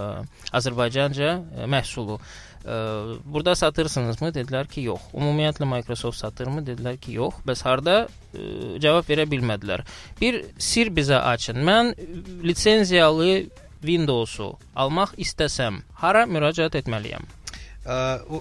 Azərbaycanca 0.54 1.38
məhsulu. 1.66 2.20
Burada 2.66 3.54
satırsınızmı? 3.54 4.32
Dedilər 4.34 4.66
ki, 4.70 4.88
yox. 4.88 5.10
Ümumiyyətlə 5.14 5.68
Microsoft 5.70 6.18
satırmı? 6.18 6.64
Dedilər 6.66 6.98
ki, 6.98 7.14
yox. 7.20 7.38
Bəs 7.46 7.62
harda? 7.66 7.96
Ə, 8.34 8.78
cavab 8.82 9.06
verə 9.06 9.26
bilmədilər. 9.30 9.84
Bir 10.20 10.42
sir 10.58 10.90
bizə 10.94 11.20
açın. 11.34 11.62
Mən 11.66 11.94
lisenziyalı 12.42 13.46
Windows-u 13.86 14.52
almaq 14.74 15.14
istəsəm, 15.22 15.82
hara 16.02 16.24
müraciət 16.26 16.80
etməliyəm? 16.80 17.28
Ə, 17.86 17.96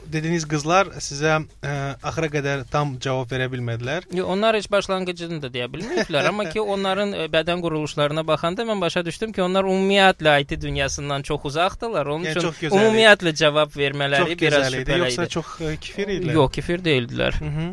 dediyiniz 0.09 0.47
qızlar 0.49 0.89
sizə 1.03 1.35
ə, 1.37 1.73
axıra 2.01 2.29
qədər 2.33 2.63
tam 2.71 2.95
cavab 3.01 3.29
verə 3.29 3.45
bilmədilər. 3.53 4.07
Yox, 4.09 4.29
onlar 4.33 4.57
heç 4.57 4.65
başlanğıcını 4.73 5.37
da 5.43 5.51
deyə 5.53 5.67
bilməyiblər, 5.69 6.29
amma 6.31 6.47
ki 6.49 6.63
onların 6.63 7.13
ə, 7.13 7.27
bədən 7.33 7.61
quruluşlarına 7.61 8.25
baxanda 8.25 8.65
mən 8.65 8.81
başa 8.81 9.05
düşdüm 9.05 9.35
ki, 9.35 9.43
onlar 9.45 9.69
ümumiyyətlə 9.69 10.39
IT 10.41 10.57
dünyasından 10.61 11.27
çox 11.29 11.45
uzaqdılar. 11.51 12.09
Onun 12.15 12.31
yəni, 12.31 12.41
üçün 12.41 12.73
ümumiyyətlə 12.73 13.35
cavab 13.43 13.77
vermələri 13.77 14.33
çox 14.33 14.41
biraz 14.41 14.67
şübhəli 14.73 14.81
idi. 14.81 14.99
Yoxsa 15.03 15.27
çox 15.37 15.53
ə, 15.61 15.75
kifir 15.87 16.15
idilər? 16.17 16.39
Yox, 16.39 16.51
kifir 16.57 16.85
deyildilər. 16.89 17.39
Hı 17.43 17.51
-hı. 17.57 17.69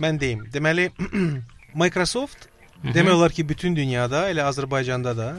Mən 0.00 0.20
deyim. 0.20 0.48
Deməli 0.56 0.88
Microsoft 1.84 2.48
Hı 2.82 2.88
-hı. 2.88 2.94
demək 2.94 3.12
olar 3.12 3.32
ki, 3.32 3.48
bütün 3.48 3.76
dünyada, 3.76 4.30
elə 4.30 4.42
Azərbaycanda 4.50 5.16
da 5.16 5.30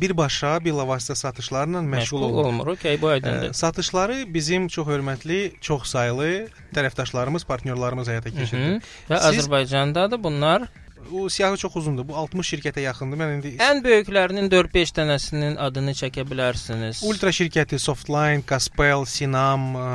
birbaşa 0.00 0.58
bilavasitə 0.64 1.14
satışlarla 1.16 1.78
məşğul, 1.78 1.94
məşğul 1.94 2.22
olmur. 2.22 2.44
olmur. 2.44 2.66
Okay, 2.66 3.00
bu 3.02 3.08
aydındır. 3.08 3.52
Satışları 3.52 4.34
bizim 4.34 4.68
çox 4.68 4.86
hörmətli, 4.88 5.52
çox 5.60 5.88
saylı 5.88 6.48
tərəfdaşlarımız, 6.76 7.46
partnyorlarımız 7.46 8.08
həyata 8.08 8.30
keçirir. 8.30 8.82
Və 9.08 9.20
Siz... 9.20 9.30
Azərbaycanda 9.30 10.10
da 10.10 10.22
bunlar 10.24 10.68
o 11.12 11.28
siyahı 11.28 11.56
çox 11.56 11.76
uzundur. 11.76 12.06
Bu 12.08 12.16
60 12.16 12.52
şirkətə 12.54 12.84
yaxındır. 12.84 13.20
Mən 13.20 13.34
indi 13.36 13.54
Ən 13.62 13.82
böyüklərinin 13.84 14.50
4-5 14.52 14.94
dənəsinin 14.98 15.58
adını 15.60 15.94
çəkə 15.98 16.26
bilərsiniz. 16.28 17.02
Ultra 17.08 17.32
şirkəti 17.34 17.78
Softline, 17.78 18.42
Caspel, 18.48 19.04
Sinam, 19.04 19.66
ə, 19.78 19.88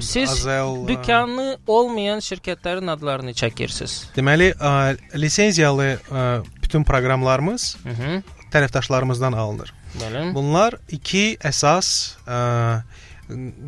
Siz 0.00 0.30
Azel. 0.30 0.86
dükanı 0.88 1.58
olmayan 1.66 2.24
şirkətlərin 2.24 2.90
adlarını 2.90 3.36
çəkirsiniz. 3.38 4.00
Deməli, 4.16 4.52
ə, 4.54 4.96
lisenziyalı 5.14 5.94
ə, 5.98 6.26
bütün 6.62 6.84
proqramlarımız 6.84 7.76
Hı 7.84 7.94
-hı 8.00 8.22
tərəfdaşlarımızdan 8.52 9.36
alınır. 9.36 9.72
Bəli. 10.00 10.22
Bunlar 10.34 10.78
iki 10.92 11.36
əsas 11.44 12.16
ə, 12.24 12.38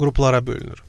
qruplara 0.00 0.40
bölünür. 0.47 0.83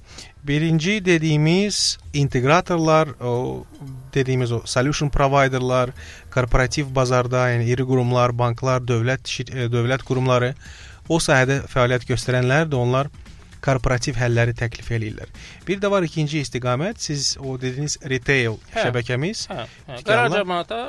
Birinci 0.48 1.06
dediyimiz 1.06 1.98
inteqratorlar, 2.14 3.08
o 3.22 3.66
dediyimiz 4.14 4.52
o 4.52 4.62
solution 4.66 5.10
providerlar, 5.10 5.92
korporativ 6.34 6.90
bazarda, 6.96 7.46
yəni 7.54 7.68
iri 7.70 7.86
qurumlar, 7.86 8.34
banklar, 8.34 8.82
dövlət 8.82 9.30
dövlət 9.72 10.06
qurumları 10.08 10.56
o 11.10 11.20
sahədə 11.22 11.62
fəaliyyət 11.70 12.08
göstərənlər 12.10 12.72
də 12.72 12.80
onlar 12.80 13.12
korporativ 13.62 14.18
həlləri 14.18 14.56
təklif 14.58 14.90
eləyirlər. 14.96 15.30
Bir 15.68 15.82
də 15.82 15.92
var 15.94 16.06
ikinci 16.06 16.42
istiqamət, 16.42 17.02
siz 17.06 17.36
o 17.38 17.58
dediyiniz 17.62 18.00
retail 18.10 18.58
hə, 18.74 18.88
şəbəkəmiz. 18.88 19.46
Hə, 19.52 19.66
hə. 19.90 20.00
Qərar 20.08 20.34
cəmaata 20.34 20.82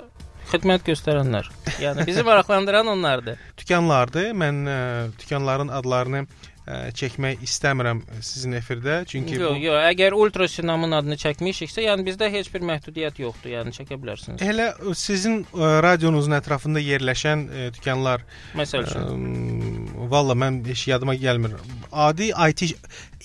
xidmət 0.53 0.87
göstərənlər. 0.89 1.51
Yəni 1.83 2.07
bizi 2.09 2.25
maraqlandıran 2.27 2.89
onlardır. 2.95 3.41
Dükanlardır. 3.61 4.33
Mən 4.37 4.65
ə, 4.65 4.79
dükanların 5.21 5.73
adlarını 5.77 6.25
ə, 6.67 6.79
çəkmək 6.97 7.43
istəmirəm 7.47 8.03
sizin 8.23 8.57
efirdə, 8.59 9.03
çünki 9.09 9.37
yox, 9.39 9.57
bu... 9.57 9.65
yox, 9.67 9.79
əgər 9.91 10.17
Ultra 10.17 10.49
Sinamın 10.51 10.97
adını 10.99 11.19
çəkmişiksə, 11.23 11.85
yəni 11.87 12.07
bizdə 12.07 12.31
heç 12.33 12.51
bir 12.55 12.65
məhdudiyyət 12.69 13.19
yoxdur, 13.23 13.53
yəni 13.57 13.75
çəkə 13.77 13.99
bilərsiniz. 14.03 14.45
Elə 14.47 14.69
sizin 14.99 15.43
ə, 15.51 15.75
radionuzun 15.85 16.39
ətrafında 16.39 16.83
yerləşən 16.85 17.45
ə, 17.49 17.67
dükanlar 17.77 18.25
məsəl 18.59 18.87
üçün 18.87 20.09
valla 20.13 20.39
mən 20.39 20.63
heç 20.69 20.87
yadıma 20.93 21.17
gəlmir. 21.19 21.59
Adi 21.93 22.31
IT 22.33 22.73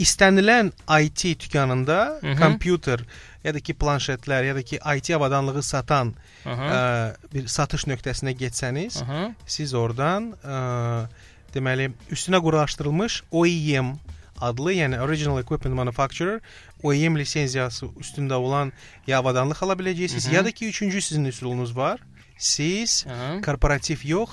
istənilən 0.01 0.74
IT 1.01 1.24
dükanında 1.46 2.20
kompüter 2.39 3.03
ya 3.46 3.53
da 3.56 3.62
ki 3.63 3.77
planşetlər 3.79 4.50
ya 4.50 4.56
da 4.58 4.63
ki 4.65 4.79
IT 4.82 5.13
avadanlığı 5.15 5.63
satan 5.63 6.13
ə, 6.46 7.15
bir 7.34 7.48
satış 7.51 7.88
nöqtəsinə 7.91 8.34
getsəniz, 8.38 9.01
Aha. 9.03 9.24
siz 9.46 9.74
oradan 9.77 10.34
ə, 10.41 10.62
deməli 11.54 11.92
üstünə 12.12 12.42
quraşdırılmış 12.44 13.24
OEM 13.32 13.96
adlı, 14.42 14.74
yəni 14.74 15.00
Original 15.01 15.39
Equipment 15.42 15.75
Manufacturer 15.75 16.39
OEM 16.84 17.18
lisenziyası 17.18 17.86
üstündə 17.86 18.34
olan 18.34 18.72
ya 19.08 19.20
avadanlıq 19.20 19.63
ala 19.63 19.74
biləcəksiniz, 19.74 20.27
Hı 20.27 20.32
-hı. 20.32 20.36
ya 20.36 20.46
da 20.46 20.51
ki 20.51 20.68
üçüncü 20.68 21.01
sizin 21.01 21.25
üsulunuz 21.25 21.77
var. 21.77 22.00
Siz 22.38 23.06
Hı 23.06 23.10
-hı. 23.10 23.42
korporativ 23.42 23.98
yox, 24.04 24.30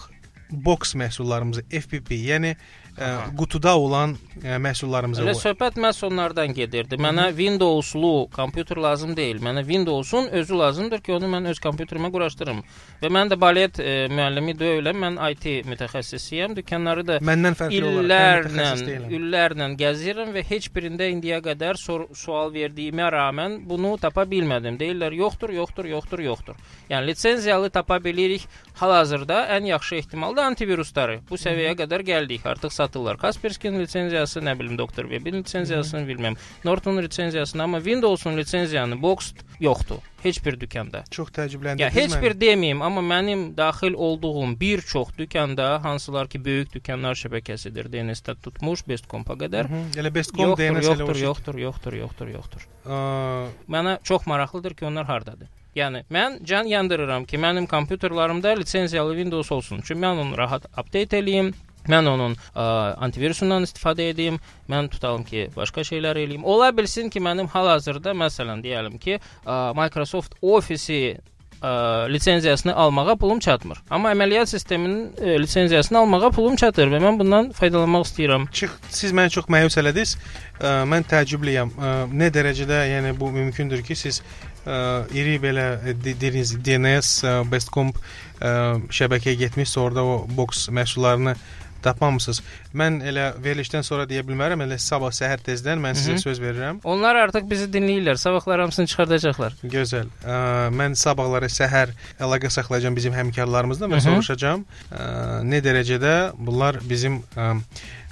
box 0.51 0.95
məhsullarımızı 0.95 1.63
FPP, 1.63 2.11
yəni 2.11 2.57
ə, 2.99 3.11
qutuda 3.39 3.75
olan 3.79 4.15
ə, 4.43 4.59
məhsullarımız 4.63 5.21
Elə 5.23 5.35
var. 5.35 5.41
söhbət 5.41 5.79
məhz 5.83 6.03
onlardan 6.07 6.55
gedirdi. 6.55 6.99
Mənə 7.01 7.29
Windowslu 7.37 8.29
kompüter 8.35 8.77
lazım 8.83 9.15
deyil. 9.17 9.41
Mənə 9.43 9.65
Windowsun 9.67 10.29
özü 10.41 10.59
lazımdır 10.59 11.03
ki, 11.05 11.13
onu 11.19 11.31
mən 11.33 11.49
öz 11.53 11.61
kompüterimə 11.65 12.11
quraşdırım. 12.15 12.63
Və 13.03 13.11
mən 13.13 13.33
də 13.33 13.41
balet 13.41 13.81
e, 13.81 13.95
müəllimi 14.13 14.57
deyiləm. 14.59 15.01
Mən 15.05 15.19
IT 15.33 15.47
mütəxəssisiyəm. 15.71 16.57
Dükanları 16.59 17.07
da 17.07 17.19
Məndən 17.25 17.59
fərqli 17.59 17.83
olaraq 17.85 18.51
illərlə, 18.51 18.87
deyiləm. 18.87 19.15
illərlə 19.19 19.71
gəzirəm 19.81 20.35
və 20.35 20.45
heç 20.51 20.71
birində 20.75 21.09
indiyə 21.11 21.41
qədər 21.45 21.79
sor 21.81 22.07
sual 22.15 22.53
verdiyimə 22.55 23.11
rəğmen 23.15 23.59
bunu 23.69 23.97
tapa 24.03 24.25
bilmədim. 24.29 24.79
Deyirlər, 24.81 25.15
yoxdur, 25.19 25.53
yoxdur, 25.55 25.89
yoxdur, 25.91 26.23
yoxdur. 26.25 26.59
Yəni 26.91 27.11
lisenziyalı 27.11 27.71
tapa 27.71 27.99
bilirik. 28.05 28.47
Hal-hazırda 28.81 29.45
ən 29.55 29.67
yaxşı 29.69 29.95
ehtimalda 30.01 30.45
antivirusları. 30.51 31.21
Bu 31.31 31.39
səviyyəyə 31.39 31.77
qədər 31.85 32.03
gəldik. 32.07 32.47
Artıq 32.47 32.73
satırlar. 32.85 33.19
Kasperskin 33.19 33.79
lisenziyası, 33.81 34.41
nə 34.45 34.59
bilim, 34.59 34.79
Doktor 34.79 35.09
Webin 35.09 35.43
lisenziyasını 35.43 36.05
bilməm. 36.09 36.37
Norton 36.65 36.99
lisenziyasını, 37.03 37.63
amma 37.63 37.79
Windows'un 37.79 38.37
lisenziyanı 38.37 39.03
box 39.03 39.33
yoxdur. 39.61 40.03
Heç 40.23 40.41
bir 40.45 40.61
dükanda. 40.61 41.03
Çox 41.11 41.29
təəccübləndirdiniz 41.37 41.83
Ya 41.83 41.91
heç 41.93 42.15
bir 42.23 42.33
deməyim, 42.41 42.81
amma 42.85 43.01
mənim 43.05 43.57
daxil 43.57 43.93
olduğum 43.93 44.61
bir 44.61 44.81
çox 44.81 45.09
dükanda, 45.19 45.85
hansılar 45.85 46.29
ki, 46.29 46.45
böyük 46.45 46.73
dükanlar 46.73 47.19
şəbəkəsidir, 47.21 47.91
DNS-də 47.93 48.37
tutmuş 48.45 48.87
Bestcom-a 48.89 49.37
qədər. 49.41 49.69
Hı, 49.69 49.83
Elə 50.01 50.15
Bestcom 50.15 50.49
Yoxdur, 50.49 50.65
DNS 50.65 50.87
elə 50.87 50.95
o 50.95 51.07
yoxdur, 51.07 51.21
yoxdur, 51.27 51.59
yoxdur, 51.65 51.99
yoxdur, 52.05 52.33
yoxdur. 52.39 52.65
Aa, 52.87 53.45
Mənə 53.69 53.99
çox 54.03 54.27
maraqlıdır 54.27 54.75
ki, 54.81 54.87
onlar 54.89 55.07
hardadır. 55.13 55.53
Yəni 55.75 56.05
mən 56.15 56.41
can 56.47 56.69
yandırıram 56.71 57.25
ki, 57.27 57.39
mənim 57.43 57.67
kompüterlərimdə 57.67 58.57
lisenziyalı 58.61 59.17
Windows 59.19 59.53
olsun. 59.53 59.81
Çünki 59.85 60.01
mən 60.01 60.21
onu 60.23 60.39
rahat 60.39 60.69
update 60.79 61.19
eləyim. 61.19 61.53
Mən 61.91 62.09
onun 62.09 62.35
ə, 62.37 62.65
antivirusundan 63.05 63.67
istifadə 63.69 64.09
edeyim. 64.13 64.41
Mən 64.73 64.89
tutalım 64.93 65.27
ki, 65.29 65.51
başqa 65.57 65.85
şeylər 65.85 66.21
eləyim. 66.25 66.45
Ola 66.49 66.71
bilsin 66.77 67.11
ki, 67.13 67.21
mənim 67.25 67.51
hal-hazırda 67.53 68.17
məsələn 68.17 68.65
deyəlim 68.65 68.99
ki, 69.03 69.21
ə, 69.45 69.61
Microsoft 69.77 70.39
Office-i 70.41 71.17
ə, 71.65 72.13
lisenziyasını 72.13 72.75
almağa 72.75 73.17
pulum 73.17 73.39
çatmır. 73.39 73.83
Amma 73.91 74.13
əməliyyat 74.15 74.51
sisteminin 74.51 75.11
ə, 75.13 75.37
lisenziyasını 75.43 75.99
almağa 75.99 76.31
pulum 76.35 76.57
çatır 76.61 76.93
və 76.93 77.01
mən 77.05 77.19
bundan 77.21 77.51
faydalanmaq 77.57 78.07
istəyirəm. 78.09 78.49
Çıx, 78.53 78.79
siz 79.01 79.15
məni 79.17 79.33
çox 79.35 79.49
məyus 79.53 79.79
elədiniz. 79.81 80.17
Ə, 80.61 80.75
mən 80.91 81.07
təəccüblüyəm. 81.11 81.75
Ə, 81.77 81.95
nə 82.13 82.31
dərəcədə, 82.35 82.81
yəni 82.95 83.15
bu 83.21 83.31
mümkündür 83.35 83.85
ki, 83.87 83.97
siz 83.99 84.21
ə, 84.21 85.05
iri 85.17 85.37
belə 85.43 85.69
dediyiniz 86.05 86.57
DNS, 86.65 87.13
ə, 87.25 87.37
Bestcom 87.51 87.93
ə, 87.93 88.55
şəbəkəyə 88.89 89.45
getmişsə, 89.47 89.81
orada 89.85 90.05
o 90.05 90.25
box 90.37 90.69
məhsullarını 90.75 91.37
tapmamısınız. 91.85 92.41
Mən 92.75 93.01
elə 93.05 93.27
verilişdən 93.45 93.87
sonra 93.87 94.07
deyə 94.11 94.25
bilmərəm. 94.27 94.65
Elə 94.67 94.79
sabah 94.83 95.13
səhər 95.15 95.43
tezdən 95.47 95.83
mən 95.83 95.99
sizə 95.99 96.15
Hı 96.15 96.17
-hı. 96.17 96.25
söz 96.27 96.41
verirəm. 96.43 96.81
Onlar 96.85 97.17
artıq 97.25 97.49
bizi 97.51 97.69
dinləyirlər. 97.71 98.17
Sabahlar 98.17 98.61
hamısını 98.61 98.87
çıxardacaqlar. 98.93 99.59
Gözəl. 99.65 100.09
Ə, 100.25 100.39
mən 100.81 100.95
sabahları 100.95 101.51
səhər 101.53 101.95
əlaqə 102.21 102.51
saxlayacağam 102.51 102.97
bizim 102.97 103.13
həmkarlarımızla 103.13 103.91
və 103.93 104.01
soruşacağam 104.01 104.65
ə, 104.65 105.43
nə 105.45 105.61
dərəcədə 105.65 106.15
bunlar 106.39 106.81
bizim 106.89 107.23
ə, 107.37 107.53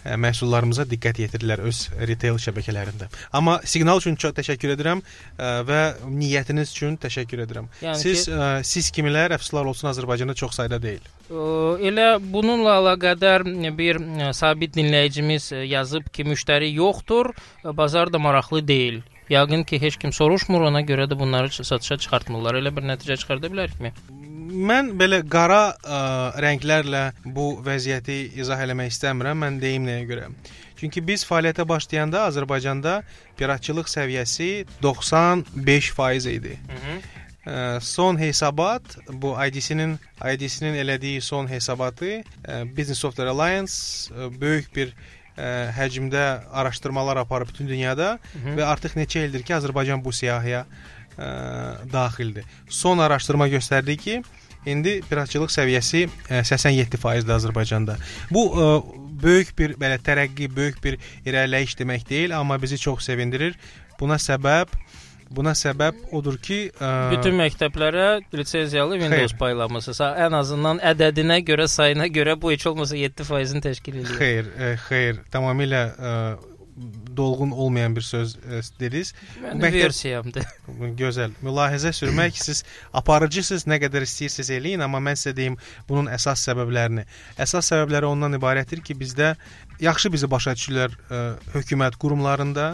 məhsullarımıza 0.04 0.86
diqqət 0.90 1.22
yetirirlər 1.22 1.62
öz 1.68 1.80
retail 2.08 2.38
şəbəkələrində. 2.42 3.08
Amma 3.32 3.58
siqnal 3.64 4.02
üçün 4.02 4.16
çox 4.20 4.34
təşəkkür 4.38 4.74
edirəm 4.76 5.02
və 5.38 5.82
niyyətiniz 6.06 6.74
üçün 6.74 6.98
təşəkkür 7.02 7.44
edirəm. 7.46 7.70
Yəni 7.82 8.00
siz 8.00 8.26
ki, 8.26 8.34
ə, 8.34 8.50
siz 8.66 8.90
kimilər 8.94 9.36
əfsuslar 9.38 9.68
olsun 9.70 9.92
Azərbaycanda 9.92 10.34
çox 10.38 10.58
sayda 10.58 10.80
deyil. 10.82 11.06
Elə 11.32 12.08
bununla 12.20 12.76
əlaqədar 12.82 13.46
bir 13.78 14.00
sabit 14.36 14.74
dinləyicimiz 14.76 15.52
yazıb 15.70 16.10
ki, 16.12 16.26
müştəri 16.28 16.72
yoxdur, 16.74 17.32
bazar 17.64 18.12
da 18.12 18.18
maraqlı 18.18 18.66
deyil. 18.68 19.00
Yəqin 19.30 19.62
ki, 19.64 19.78
heç 19.80 19.96
kim 20.02 20.12
soruşmur, 20.12 20.66
ona 20.68 20.82
görə 20.84 21.06
də 21.08 21.16
bunları 21.18 21.64
satışa 21.64 21.96
çıxartmırlar. 22.04 22.58
Elə 22.60 22.74
bir 22.76 22.84
nəticə 22.90 23.16
çıxarda 23.22 23.48
bilərikmi? 23.54 23.94
Mən 24.52 24.92
belə 25.00 25.22
qara 25.24 25.72
ə, 25.72 25.98
rənglərlə 26.44 27.02
bu 27.24 27.54
vəziyyəti 27.64 28.34
izah 28.36 28.60
eləmək 28.60 28.92
istəmirəm. 28.92 29.38
Mən 29.40 29.56
deyim 29.62 29.86
nəyə 29.88 30.04
görə. 30.10 30.26
Çünki 30.76 31.00
biz 31.06 31.24
fəaliyyətə 31.24 31.64
başlayanda 31.68 32.26
Azərbaycanda 32.28 32.98
piratçılıq 33.38 33.88
səviyyəsi 33.88 34.66
95% 34.82 36.28
idi. 36.36 36.58
Hı 36.68 36.78
-hı. 36.82 36.96
Ə, 37.42 37.80
son 37.80 38.18
hesabat 38.18 38.82
bu 39.08 39.32
IDC-nin 39.46 39.98
IDC-nin 40.34 40.74
elədiyi 40.84 41.20
son 41.20 41.48
hesabatı 41.48 42.22
ə, 42.44 42.76
Business 42.76 42.98
Software 42.98 43.30
Alliance 43.30 43.72
ə, 44.12 44.40
böyük 44.40 44.74
bir 44.76 44.92
ə, 45.36 45.70
həcmdə 45.78 46.40
araşdırmalar 46.52 47.16
aparıb 47.16 47.48
bütün 47.48 47.68
dünyada 47.68 48.18
Hı 48.32 48.38
-hı. 48.38 48.56
və 48.58 48.64
artıq 48.64 48.96
neçə 49.00 49.24
ildir 49.26 49.42
ki, 49.42 49.54
Azərbaycan 49.54 50.04
bu 50.04 50.12
siyahıya 50.12 50.66
ə, 51.18 51.26
daxildir. 51.92 52.44
Son 52.68 52.98
araşdırma 52.98 53.48
göstərdi 53.48 53.96
ki, 53.96 54.22
indi 54.66 55.00
piratçılıq 55.10 55.50
səviyyəsi 55.52 56.04
ə, 56.30 56.42
87%dir 56.46 57.34
Azərbaycanda. 57.36 57.96
Bu 58.30 58.46
ə, 58.52 58.66
böyük 59.22 59.52
bir 59.58 59.76
belə 59.78 59.98
tərəqqi, 60.02 60.48
böyük 60.56 60.82
bir 60.84 60.98
irəliləyiş 61.26 61.76
demək 61.78 62.06
deyil, 62.08 62.34
amma 62.38 62.58
bizi 62.62 62.78
çox 62.78 63.04
sevindirir. 63.10 63.54
Buna 64.00 64.18
səbəb 64.18 64.70
buna 65.32 65.54
səbəb 65.56 66.10
odur 66.12 66.34
ki, 66.44 66.56
ə, 66.76 66.88
Bütün 67.14 67.38
məktəblərə 67.38 68.20
lisenziyalı 68.36 68.98
Windows 69.00 69.30
Xeyr. 69.32 69.38
paylamısınız. 69.40 70.00
Ha, 70.04 70.10
Ən 70.26 70.34
azından 70.36 70.80
ədədinə 70.84 71.38
görə, 71.48 71.64
sayına 71.72 72.10
görə 72.12 72.34
bu 72.42 72.50
heç 72.52 72.66
olmasa 72.68 72.96
7%-ni 73.00 73.62
təşkil 73.64 73.96
edir. 74.02 74.12
xeyr, 74.18 74.50
ə, 74.60 74.74
xeyr, 74.88 75.22
tamamilə 75.32 75.80
ə, 75.96 76.12
dolğun 77.16 77.50
olmayan 77.50 77.96
bir 77.96 78.04
söz 78.06 78.34
ə, 78.36 78.60
dediniz. 78.80 79.12
Mənim 79.42 79.60
Məktəb- 79.60 79.84
versiyamdır. 79.84 80.46
Gözəl. 80.98 81.34
Mülahizə 81.44 81.92
sürmək 81.92 82.38
siz 82.40 82.62
aparıcısınız, 82.96 83.66
nə 83.68 83.78
qədər 83.82 84.06
istəyirsiniz 84.06 84.50
eləyin, 84.56 84.84
amma 84.84 85.02
mən 85.04 85.18
sizə 85.20 85.34
deyim 85.36 85.58
bunun 85.88 86.08
əsas 86.12 86.46
səbəblərini. 86.48 87.04
Əsas 87.36 87.68
səbəbləri 87.72 88.08
ondan 88.08 88.38
ibarətdir 88.40 88.80
ki, 88.80 88.96
bizdə 88.98 89.34
yaxşı 89.84 90.12
bizi 90.14 90.30
başa 90.30 90.56
düşürlər 90.56 90.96
ə, 91.10 91.22
hökumət 91.58 92.00
qurumlarında, 92.00 92.68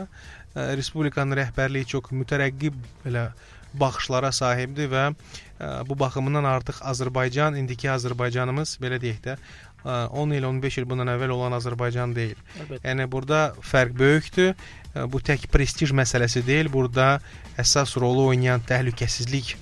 ə, 0.55 0.71
respublikanın 0.79 1.41
rəhbərliyi 1.43 1.91
çox 1.97 2.13
mütərəqqib 2.15 2.79
belə 3.05 3.31
baxışlara 3.79 4.31
sahibdir 4.33 4.89
və 4.89 5.11
bu 5.59 5.99
baxımından 5.99 6.45
artıq 6.47 6.83
Azərbaycan, 6.87 7.57
indiki 7.59 7.91
Azərbaycanımız 7.91 8.77
belə 8.83 9.01
deyək 9.03 9.23
də 9.25 9.39
ə, 9.85 10.09
10 10.11 10.35
il, 10.35 10.45
15 10.47 10.79
il 10.81 10.87
bundan 10.89 11.11
əvvəl 11.13 11.33
olan 11.35 11.57
Azərbaycan 11.59 12.15
deyil. 12.17 12.39
Əlbəttə. 12.63 12.83
Yəni 12.87 13.07
burada 13.11 13.41
fərq 13.63 13.95
böyükdür. 13.99 14.55
E, 14.95 15.07
Bu 15.11 15.21
tək 15.23 15.49
prestij 15.53 15.93
məsələsi 15.95 16.45
deyil. 16.47 16.71
Burada 16.73 17.19
əsas 17.59 17.97
rolu 18.01 18.29
oynayan 18.33 18.63
təhlükəsizlik 18.67 19.57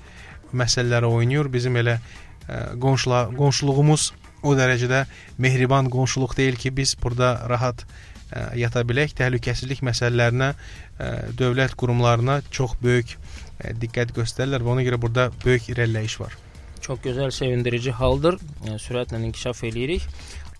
məsələləri 0.57 1.11
oynayır. 1.19 1.53
Bizim 1.53 1.77
elə 1.77 1.99
e, 1.99 2.63
qonşula 2.81 3.27
qonşuluğumuz 3.37 4.13
o 4.47 4.55
dərəcədə 4.57 5.07
mehriban 5.43 5.91
qonşuluq 5.91 6.37
deyil 6.37 6.57
ki, 6.61 6.75
biz 6.77 6.97
burada 7.03 7.49
rahat 7.49 7.85
e, 8.33 8.61
yata 8.63 8.85
bilək. 8.89 9.17
Təhlükəsizlik 9.19 9.85
məsələlərinə 9.87 10.53
e, 10.53 11.13
dövlət 11.39 11.77
qurumlarına 11.77 12.41
çox 12.51 12.79
böyük 12.83 13.17
e, 13.17 13.46
diqqət 13.61 14.13
göstərirlər 14.17 14.65
və 14.65 14.75
ona 14.75 14.85
görə 14.87 14.99
burada 15.01 15.31
böyük 15.45 15.71
irəliləyiş 15.73 16.19
var. 16.21 16.37
Çox 16.85 17.01
gözəl, 17.03 17.33
sevindirici 17.35 17.95
haldır. 17.97 18.39
Yəni, 18.67 18.81
sürətlə 18.83 19.21
inkişaf 19.29 19.65
eləyirik. 19.67 20.05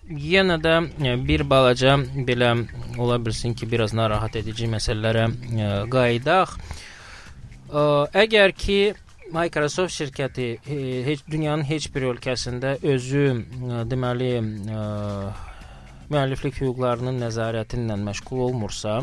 Yenə 0.07 0.55
də 0.63 0.75
e, 1.03 1.15
bir 1.27 1.43
balaca 1.49 1.97
belə 2.27 2.53
ola 2.97 3.17
bilsin 3.25 3.53
ki, 3.53 3.67
biraz 3.71 3.93
narahat 3.93 4.37
edici 4.39 4.69
məsələlərə 4.71 5.25
e, 5.27 5.71
qayıdaq. 5.91 6.55
E, 7.67 7.83
Əgər 8.23 8.55
ki 8.55 8.79
Microsoft 9.33 9.91
şirkəti 9.91 10.47
e, 10.63 10.77
heç 11.05 11.25
dünyanın 11.31 11.67
heç 11.67 11.89
bir 11.95 12.07
ölkəsində 12.13 12.77
özü 12.87 13.25
e, 13.35 13.83
deməli 13.91 14.31
e, 14.39 14.85
müəlliflik 16.13 16.59
hüquqlarının 16.61 17.19
nəzarəti 17.21 17.79
ilə 17.81 17.97
məşğul 18.03 18.43
olmursa 18.49 18.99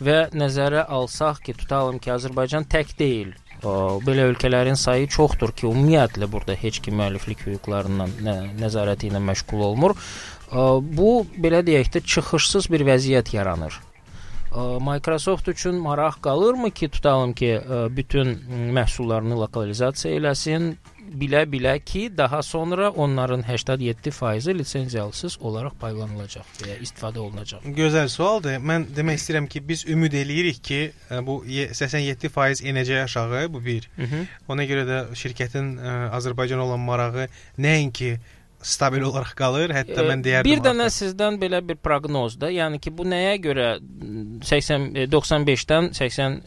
və 0.00 0.18
nəzərə 0.36 0.86
alsaq 0.98 1.42
ki, 1.46 1.56
tutalım 1.62 2.00
ki, 2.02 2.12
Azərbaycan 2.16 2.68
tək 2.72 2.96
deyil. 2.98 3.32
Belə 3.62 4.26
ölkələrin 4.32 4.78
sayı 4.78 5.06
çoxdur 5.14 5.52
ki, 5.54 5.68
ümumiyyətlə 5.70 6.26
burada 6.32 6.56
heç 6.58 6.80
kim 6.82 6.98
müəlliflik 6.98 7.46
hüquqlarından 7.46 8.18
nə, 8.26 8.36
nəzarəti 8.58 9.12
ilə 9.12 9.22
məşğul 9.22 9.64
olmur. 9.70 9.96
Bu 10.98 11.12
belə 11.38 11.62
deyək 11.66 11.94
də 11.94 12.04
çıxışsız 12.14 12.68
bir 12.72 12.84
vəziyyət 12.90 13.32
yaranır. 13.36 13.78
Microsoft 14.80 15.48
üçün 15.48 15.74
maraq 15.74 16.20
qalırmı 16.22 16.70
ki, 16.70 16.88
tutalım 16.88 17.32
ki, 17.32 17.60
bütün 17.90 18.34
məhsullarını 18.76 19.38
lokalizasiya 19.40 20.14
eləsin, 20.20 20.74
bilə-bilə 21.20 21.80
ki, 21.84 22.16
daha 22.16 22.42
sonra 22.42 22.90
onların 22.90 23.42
87%-i 23.42 24.58
lisenziyasız 24.58 25.38
olaraq 25.40 25.72
paylanılacaq 25.80 26.44
və 26.62 26.68
ya 26.68 26.76
istifadə 26.84 27.18
olunacaq. 27.18 27.64
Gözəl 27.76 28.08
sualdır. 28.08 28.58
Mən 28.60 28.86
demək 28.96 29.20
istəyirəm 29.20 29.48
ki, 29.48 29.64
biz 29.68 29.86
ümid 29.88 30.12
eləyirik 30.12 30.62
ki, 30.64 30.80
bu 31.26 31.42
ye- 31.46 31.68
87% 31.68 32.62
enəcək 32.64 33.02
aşağı, 33.04 33.52
bu 33.52 33.64
bir. 33.64 33.90
Hı 33.96 34.02
-hı. 34.02 34.26
Ona 34.48 34.64
görə 34.64 34.84
də 34.88 34.98
şirkətin 35.14 35.76
ə, 35.80 36.10
Azərbaycana 36.10 36.60
olan 36.60 36.80
marağı 36.80 37.28
nəinki 37.58 38.18
stabil 38.62 39.04
olaraq 39.06 39.34
qalır. 39.38 39.74
Hətta 39.76 40.06
mən 40.08 40.24
deyərdim. 40.24 40.50
Bir 40.50 40.64
dənə 40.64 40.88
sizdən 40.92 41.38
belə 41.42 41.62
bir 41.66 41.80
proqnoz 41.82 42.38
da, 42.40 42.50
yəni 42.52 42.80
ki, 42.82 42.94
bu 42.96 43.06
nəyə 43.08 43.38
görə 43.42 43.70
80 44.48 44.92
95-dən 45.12 45.92
80 45.98 46.42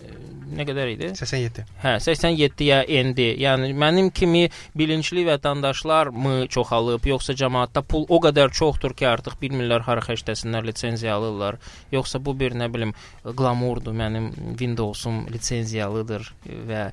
nə 0.55 0.65
qədər 0.67 0.91
idi? 0.93 1.09
87. 1.17 1.65
Hə, 1.81 1.95
87-yə 2.03 2.81
endi. 2.99 3.27
Yəni 3.41 3.71
mənim 3.77 4.11
kimi 4.15 4.45
bilinçli 4.77 5.25
vətəndaşlar 5.27 6.11
mı 6.13 6.35
çoxalıb, 6.53 7.05
yoxsa 7.09 7.35
cəmaətdə 7.37 7.83
pul 7.89 8.07
o 8.09 8.19
qədər 8.23 8.53
çoxdur 8.55 8.95
ki, 8.97 9.07
artıq 9.09 9.37
bilmirlər 9.41 9.85
hara 9.87 10.03
xərcləsinlər, 10.05 10.67
lisenziya 10.69 11.17
alırlar, 11.17 11.59
yoxsa 11.95 12.21
bu 12.23 12.35
bir 12.39 12.57
nə 12.57 12.69
bilim 12.73 12.95
qlamurdur, 13.25 13.95
mənim 13.97 14.31
Windows-um 14.59 15.25
lisenziyalıdır 15.33 16.31
və 16.69 16.89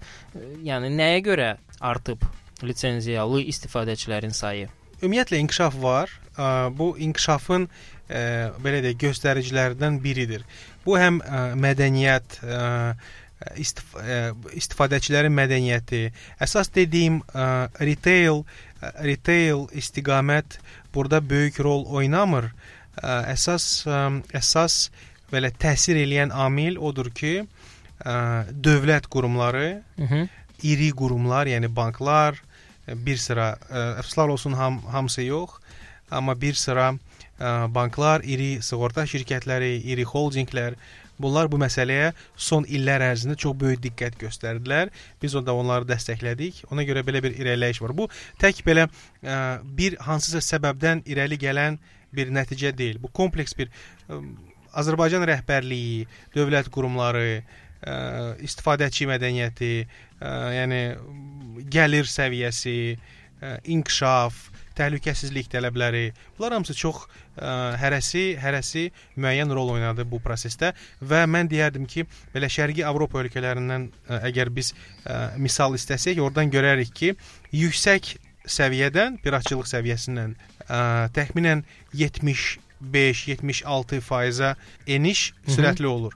yəni 0.66 0.92
nəyə 0.96 1.24
görə 1.28 1.50
artıb 1.80 2.24
lisenziyalı 2.62 3.42
istifadəçilərin 3.52 4.34
sayı? 4.36 4.70
Ümumiyyətlə 5.02 5.40
inkişaf 5.42 5.74
var. 5.82 6.10
Bu 6.78 6.94
inkişafın 6.98 7.66
belə 8.62 8.82
deyək 8.84 9.00
göstəricilərdən 9.02 9.98
biridir. 10.02 10.44
Bu 10.86 10.96
həm 11.00 11.18
mədəniyyət, 11.58 12.38
istif 13.58 13.96
istifadəçilərin 14.54 15.34
mədəniyyəti, 15.34 16.04
əsas 16.42 16.70
dediyim 16.74 17.20
retail, 17.82 18.44
retail 19.02 19.66
istiqamət 19.74 20.60
burada 20.94 21.20
böyük 21.20 21.58
rol 21.66 21.84
oynamır. 21.90 22.52
Əsas 23.02 23.86
əsas 24.38 24.78
belə 25.32 25.50
təsir 25.50 25.98
eləyən 25.98 26.30
amil 26.30 26.78
odur 26.78 27.10
ki, 27.10 27.42
dövlət 28.68 29.08
qurumları, 29.10 29.82
Hı 29.96 30.04
-hı. 30.04 30.28
iri 30.62 30.90
qurumlar, 30.90 31.46
yəni 31.46 31.74
banklar, 31.76 32.42
bir 32.86 33.16
sıra 33.16 33.54
əfsuslar 34.00 34.32
olsun 34.34 34.52
ham 34.58 34.80
hamısı 34.90 35.22
yox, 35.22 35.58
amma 36.10 36.40
bir 36.40 36.54
sıra 36.54 36.92
banklar, 37.74 38.22
iri 38.24 38.62
sığorta 38.62 39.06
şirkətləri, 39.08 39.80
iri 39.92 40.04
holdinqlər 40.06 40.76
bunlar 41.22 41.48
bu 41.52 41.58
məsələyə 41.60 42.12
son 42.36 42.64
illər 42.66 43.02
ərzində 43.12 43.36
çox 43.38 43.54
böyük 43.58 43.82
diqqət 43.84 44.18
göstərdilər. 44.20 44.90
Biz 45.22 45.36
onda 45.38 45.54
onları 45.54 45.86
dəstəklədik. 45.90 46.64
Ona 46.74 46.82
görə 46.88 47.04
belə 47.06 47.22
bir 47.22 47.36
irəliləyiş 47.36 47.82
var. 47.84 47.94
Bu 47.94 48.08
tək 48.42 48.62
belə 48.66 48.88
bir 49.78 49.98
hansısa 50.02 50.42
səbəbdən 50.42 51.04
irəli 51.06 51.38
gələn 51.38 51.78
bir 52.12 52.32
nəticə 52.34 52.74
deyil. 52.76 52.98
Bu 53.02 53.12
kompleks 53.14 53.54
bir 53.58 53.70
Azərbaycan 54.72 55.24
rəhbərliyi, 55.28 56.06
dövlət 56.34 56.70
qurumları, 56.72 57.42
ə, 57.82 57.96
istifadəçi 58.46 59.08
mədəniyyəti, 59.10 59.72
ə, 60.20 60.30
yəni 60.58 60.80
gəlir 61.72 62.06
səviyyəsi, 62.10 62.78
ə, 63.42 63.56
inkişaf, 63.74 64.34
təhlükəsizlik 64.76 65.48
tələbləri, 65.52 66.12
bunlar 66.36 66.52
hamısı 66.56 66.74
çox 66.78 66.96
ə, 67.04 67.06
hərəsi, 67.80 68.24
hərəsi 68.40 68.84
müəyyən 69.20 69.50
rol 69.52 69.68
oynadı 69.74 70.02
bu 70.08 70.18
prosesdə 70.24 70.68
və 71.04 71.26
mən 71.28 71.46
deyərdim 71.52 71.86
ki, 71.90 72.00
belə 72.34 72.48
Şərqi 72.52 72.82
Avropa 72.88 73.16
ölkələrindən 73.22 73.82
ə, 73.90 73.92
əgər 74.30 74.48
biz 74.54 74.68
ə, 74.72 74.74
misal 75.42 75.70
istəsək, 75.78 76.16
oradan 76.24 76.48
görərik 76.52 76.92
ki, 76.96 77.08
yüksək 77.56 78.02
səviyyədən, 78.48 79.10
piratçılıq 79.22 79.66
səviyyəsindən 79.70 80.30
ə, 80.66 80.78
təxminən 81.14 81.60
75-76 81.92 84.00
faiza 84.02 84.56
eniş 84.88 85.32
sürətli 85.52 85.86
olur 85.86 86.12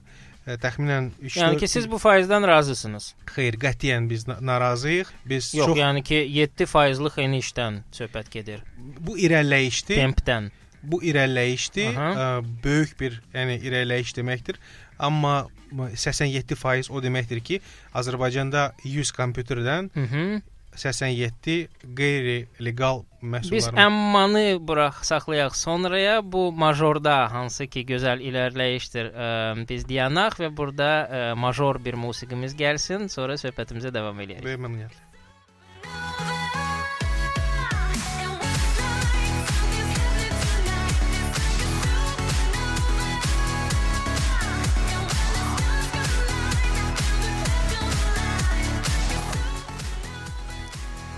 təxminən 0.46 1.10
3 1.20 1.38
Yəni 1.40 1.58
ki, 1.58 1.68
siz 1.68 1.88
bu 1.90 1.98
faizdən 1.98 2.46
razısınız? 2.46 3.08
Xeyr, 3.32 3.58
qətiyyən 3.62 4.06
biz 4.10 4.26
narazıyıq. 4.28 5.10
Biz 5.26 5.50
Yox, 5.58 5.72
çox 5.72 5.80
yəni 5.80 6.04
ki, 6.06 6.20
7 6.38 6.68
faizlik 6.70 7.18
enişdən 7.18 7.82
söhbət 7.98 8.30
gedir. 8.30 8.62
Bu 8.76 9.18
irəliləyişdir. 9.18 9.98
Tempdən. 9.98 10.50
Bu 10.86 11.02
irəliləyişdir. 11.02 11.98
Ə, 11.98 12.26
böyük 12.64 12.98
bir, 13.00 13.20
yəni 13.34 13.58
irəliləyiş 13.66 14.14
deməkdir. 14.20 14.60
Amma 14.98 15.48
87% 15.74 16.92
o 16.94 17.02
deməkdir 17.02 17.42
ki, 17.42 17.60
Azərbaycanda 17.94 18.70
100 18.84 19.10
kompüterdən 19.18 19.90
Hı 19.94 20.06
-hı 20.12 20.26
87 20.76 21.56
qeyri-legal 21.96 23.02
məhsullar. 23.22 23.56
Biz 23.56 23.68
əmmanı 23.86 24.44
burax 24.68 25.02
saxlayaq 25.10 25.56
sonraya. 25.56 26.18
Bu 26.22 26.50
majorda 26.52 27.16
hansı 27.32 27.66
ki 27.66 27.84
gözəl 27.88 28.22
irəliləyişdir. 28.28 29.10
Ə, 29.12 29.30
biz 29.68 29.88
dayanaq 29.88 30.38
və 30.42 30.52
burada 30.56 30.90
ə, 30.90 31.24
major 31.38 31.80
bir 31.84 31.98
musiqimiz 32.00 32.56
gəlsin, 32.58 33.08
sonra 33.12 33.38
söhbətimizə 33.40 33.92
davam 33.94 34.20
edərik. 34.24 34.46
Məmnuniyyətlə. 34.46 35.05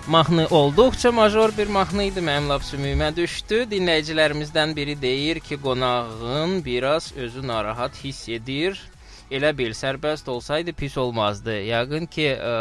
Mahnı 0.09 0.47
olduqca 0.51 1.13
major 1.13 1.51
bir 1.59 1.67
mahnı 1.67 2.03
idi. 2.09 2.21
Mənim 2.25 2.49
lap 2.49 2.63
sümüyümə 2.65 3.11
düşdü. 3.17 3.67
Dinləyicilərimizdən 3.69 4.71
biri 4.77 4.95
deyir 5.03 5.41
ki, 5.41 5.59
qonağın 5.61 6.65
biraz 6.65 7.13
özü 7.13 7.47
narahat 7.47 8.05
hiss 8.05 8.29
edir. 8.29 8.81
Elə 9.29 9.51
bil 9.59 9.75
sərbəst 9.77 10.31
olsaydı 10.33 10.73
pis 10.73 10.97
olmazdı. 10.99 11.53
Yəqin 11.69 12.07
ki, 12.09 12.25
ə, 12.41 12.53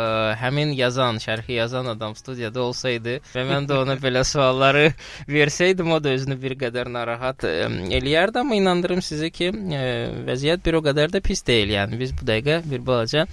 həmin 0.42 0.74
yazan, 0.76 1.22
şərhi 1.24 1.56
yazan 1.56 1.88
adam 1.94 2.16
studiyada 2.20 2.66
olsaydı 2.66 3.14
və 3.32 3.46
mən 3.48 3.70
də 3.70 3.78
ona 3.86 3.96
belə 4.02 4.26
sualları 4.34 4.90
versəydim, 5.32 5.94
o 5.96 6.02
da 6.04 6.12
özünü 6.18 6.36
bir 6.42 6.58
qədər 6.60 6.92
narahat 6.92 7.48
ə, 7.48 7.54
eləyərdi, 8.02 8.42
amma 8.44 8.60
inandırım 8.60 9.00
sizi 9.02 9.32
ki, 9.32 9.54
ə, 9.56 9.86
vəziyyət 10.28 10.68
bir 10.68 10.82
o 10.82 10.84
qədər 10.90 11.16
də 11.16 11.24
pis 11.24 11.48
deyil. 11.48 11.72
Yəni 11.78 12.02
biz 12.04 12.12
bu 12.12 12.28
dəqiqə 12.28 12.60
bir 12.68 12.84
balaca 12.92 13.24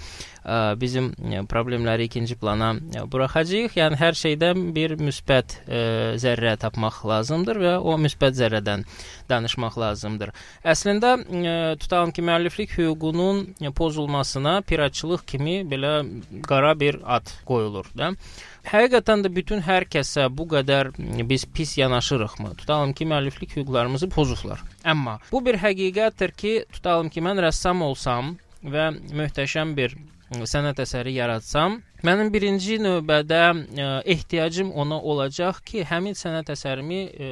bizim 0.81 1.11
problemləri 1.49 2.05
ikinci 2.09 2.37
plana 2.37 2.75
buraxacağıq. 3.13 3.79
Yəni 3.79 3.97
hər 4.01 4.19
şeydən 4.19 4.65
bir 4.77 4.97
müsbət 5.01 5.57
zərrə 6.21 6.57
tapmaq 6.61 7.01
lazımdır 7.09 7.61
və 7.63 7.75
o 7.81 7.97
müsbət 8.01 8.37
zərrədən 8.41 8.85
danışmaq 9.31 9.79
lazımdır. 9.81 10.35
Əslində 10.65 11.17
tutalım 11.81 12.13
ki, 12.13 12.25
müəlliflik 12.29 12.77
hüququnun 12.77 13.73
pozulmasına 13.77 14.61
piratçılıq 14.69 15.25
kimi 15.27 15.63
belə 15.69 15.95
qara 16.45 16.75
bir 16.81 17.01
ad 17.05 17.33
qoyulur 17.49 17.89
da. 17.97 18.13
Həqiqətən 18.65 19.25
də 19.25 19.29
bütün 19.33 19.61
hər 19.65 19.85
kəsə 19.93 20.31
bu 20.33 20.47
qədər 20.49 20.93
biz 21.29 21.45
pis 21.45 21.77
yanaşırıqmı? 21.79 22.55
Tutalım 22.61 22.93
ki, 22.97 23.05
müəlliflik 23.09 23.57
hüquqlarımızı 23.57 24.09
pozublar. 24.09 24.63
Amma 24.85 25.19
bu 25.33 25.45
bir 25.45 25.61
həqiqətdir 25.61 26.33
ki, 26.33 26.55
tutalım 26.73 27.09
ki, 27.13 27.21
mən 27.25 27.41
rəssam 27.45 27.85
olsam 27.85 28.37
və 28.65 28.91
möhtəşəm 29.13 29.77
bir 29.77 29.97
sənət 30.33 30.81
əsəri 30.85 31.13
yaratsam, 31.19 31.83
mənim 32.05 32.31
birinci 32.33 32.77
növbədə 32.83 33.41
ə, 33.45 33.87
ehtiyacım 34.15 34.73
ona 34.77 34.97
olacaq 34.99 35.61
ki, 35.65 35.85
həmin 35.89 36.17
sənət 36.19 36.53
əsərimi 36.55 37.01
ə, 37.05 37.29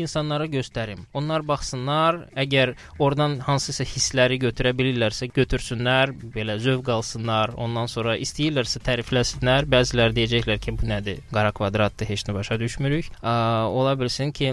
insanlara 0.00 0.46
göstərim. 0.50 1.04
Onlar 1.16 1.44
baxsınlar, 1.46 2.22
əgər 2.38 2.74
oradan 3.02 3.38
hansısa 3.46 3.86
hissləri 3.86 4.38
götürə 4.42 4.72
bilirlərsə, 4.78 5.28
götürsünlər, 5.34 6.14
belə 6.34 6.58
zövq 6.62 6.90
alsınlar. 6.96 7.54
Ondan 7.58 7.90
sonra 7.90 8.16
istəyirlərsə 8.22 8.82
tərifləsinlər. 8.86 9.68
Bəziləri 9.70 10.16
deyəcəklər 10.20 10.62
ki, 10.62 10.76
bu 10.80 10.90
nədir? 10.90 11.22
Qara 11.32 11.52
kvadratdır, 11.56 12.10
heç 12.10 12.26
nə 12.28 12.36
başa 12.38 12.58
düşmürük. 12.62 13.12
Ə, 13.20 13.36
ola 13.70 13.96
bilsin 13.98 14.34
ki, 14.34 14.52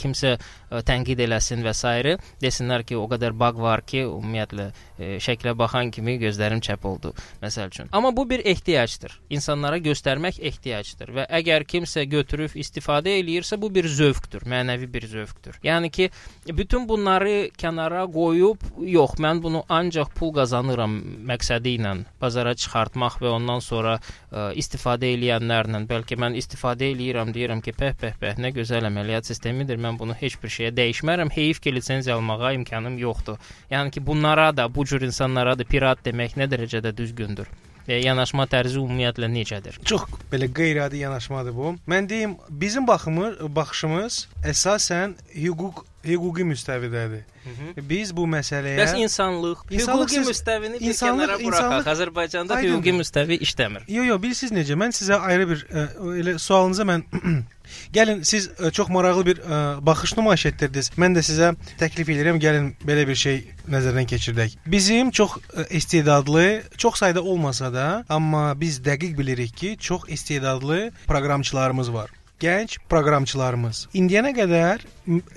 kimsə 0.00 0.36
ə, 0.36 0.84
tənqid 0.84 1.24
eləsin 1.26 1.64
və 1.64 1.74
s. 1.74 2.16
desinlər 2.40 2.84
ki, 2.86 2.96
o 2.96 3.08
qədər 3.10 3.36
baq 3.36 3.60
var 3.60 3.84
ki, 3.84 4.04
ümumiyyətlə 4.08 4.70
ə, 4.98 5.16
şəklə 5.22 5.54
baxan 5.58 5.90
kimi 5.94 6.16
gözlərim 6.22 6.62
çəp 6.64 6.86
oldu, 6.88 7.14
məsəl 7.42 7.72
üçün. 7.72 7.90
Amma 7.92 8.14
bu 8.16 8.26
bir 8.30 8.44
ehtiyacdır. 8.46 9.18
İnsanlara 9.30 9.78
göstərmək 9.84 10.40
ehtiyacdır 10.40 11.14
və 11.18 11.26
əgər 11.40 11.66
kimsə 11.70 12.04
götürüb 12.10 12.56
istifadə 12.58 13.14
eləyirsə, 13.20 13.60
bu 13.60 13.70
bir 13.74 13.88
zövqdür, 13.88 14.46
mənəvi 14.50 14.90
bir 14.92 15.06
zövqdür. 15.10 15.58
Yəni 15.64 15.90
ki, 15.90 16.10
bütün 16.52 16.88
bunları 16.88 17.50
kənara 17.58 18.06
qoyub, 18.10 18.62
yox, 18.86 19.18
mən 19.22 19.42
bunu 19.42 19.64
ancaq 19.68 20.14
pul 20.14 20.34
qazanıram 20.36 21.00
məqsədi 21.30 21.76
ilə 21.78 21.94
bazara 22.20 22.54
çıxartmaq 22.56 23.18
və 23.20 23.30
ondan 23.34 23.60
sonra 23.64 23.98
ə, 23.98 24.52
istifadə 24.58 25.10
eləyənlərlə, 25.14 25.82
bəlkə 25.90 26.16
mən 26.20 26.36
istifadə 26.38 26.88
eləyirəm, 26.92 27.32
deyirəm 27.34 27.60
ki, 27.64 27.74
pəh 27.76 27.92
pəh 28.00 28.16
pəh, 28.20 28.38
nə 28.40 28.50
gözəl 28.56 28.88
əməliyyat 28.88 29.28
sistemidir. 29.28 29.80
Mən 29.80 29.98
bunu 30.00 30.16
heç 30.16 30.38
bir 30.42 30.52
şeyə 30.54 30.72
dəyişmərəm. 30.76 31.32
Heyif 31.34 31.60
ki, 31.64 31.74
lisenziya 31.76 32.16
almağa 32.16 32.54
imkanım 32.58 32.96
yoxdur. 33.02 33.38
Yəni 33.70 33.92
ki, 33.94 34.04
bunlara 34.06 34.50
da, 34.56 34.68
bu 34.74 34.83
cür 34.84 35.02
insanlara 35.06 35.56
da 35.58 35.64
pirat 35.64 36.04
demək 36.06 36.36
nə 36.40 36.48
dərəcədə 36.50 36.94
düzgündür? 36.96 37.48
Və 37.84 37.98
yanaşma 38.00 38.46
tərzi 38.48 38.78
ümumiyyətlə 38.80 39.28
necədir? 39.28 39.74
Çox 39.84 40.06
belə 40.32 40.46
qeyri-adi 40.56 41.02
yanaşmadır 41.02 41.52
bu. 41.52 41.74
Mən 41.88 42.06
deyim, 42.08 42.36
bizim 42.48 42.86
baxımız, 42.88 43.34
baxışımız 43.56 44.22
əsasən 44.48 45.12
hüquq 45.36 45.82
hüquqi 46.04 46.44
müstəvidədir. 46.48 47.22
Biz 47.76 48.14
bu 48.16 48.24
məsələyə 48.28 48.78
Bəs 48.80 48.94
insanlıq, 49.04 49.66
hüquqi 49.68 50.22
müstəvini 50.24 50.80
bir 50.80 50.86
insanlıq- 50.94 51.28
kənara 51.28 51.36
buraxaq. 51.44 51.90
Azərbaycanda 51.92 52.56
Aydındır. 52.56 52.78
hüquqi 52.78 52.92
müstəvi 53.02 53.38
işləmir. 53.44 53.84
Yo, 53.88 54.02
yo, 54.08 54.16
bilirsiniz 54.22 54.52
necə? 54.52 54.76
Mən 54.80 54.92
sizə 54.96 55.20
ayrı 55.20 55.48
bir 55.52 55.66
ə, 55.68 55.84
elə 56.24 56.38
sualınıza 56.38 56.88
mən 56.88 57.04
gəlin 57.94 58.22
siz 58.24 58.48
ə, 58.58 58.70
çox 58.74 58.90
maraqlı 58.92 59.26
bir 59.26 59.42
ə, 59.42 59.60
baxış 59.86 60.16
nümayiş 60.18 60.46
etdirdiniz. 60.52 60.90
Mən 61.00 61.16
də 61.16 61.24
sizə 61.26 61.52
təklif 61.80 62.10
edirəm, 62.14 62.40
gəlin 62.42 62.72
belə 62.86 63.06
bir 63.08 63.18
şey 63.18 63.40
nəzərdən 63.70 64.08
keçirdək. 64.10 64.58
Bizim 64.66 65.10
çox 65.10 65.38
ə, 65.38 65.68
istedadlı, 65.70 66.62
çox 66.76 67.00
sayda 67.02 67.22
olmasa 67.22 67.72
da, 67.74 67.86
amma 68.08 68.52
biz 68.60 68.80
dəqiq 68.84 69.16
bilirik 69.18 69.56
ki, 69.56 69.76
çox 69.80 70.08
istedadlı 70.08 70.90
proqramçılarımız 71.06 71.92
var. 71.94 72.10
Gənc 72.42 72.80
proqramçılarımız. 72.90 73.86
İndiyənə 73.94 74.32
qədər 74.36 74.82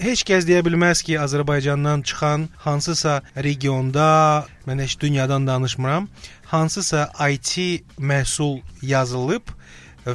heç 0.02 0.24
kəs 0.28 0.48
deyə 0.50 0.64
bilməz 0.66 1.04
ki, 1.06 1.20
Azərbaycandan 1.22 2.02
çıxan 2.02 2.48
hansısa 2.66 3.22
regionda, 3.38 4.48
mən 4.68 4.82
heç 4.82 4.98
dünyadan 5.00 5.46
danışmıram, 5.48 6.10
hansısa 6.50 7.12
IT 7.30 7.86
məhsul 8.00 8.60
yazılıb 8.82 9.54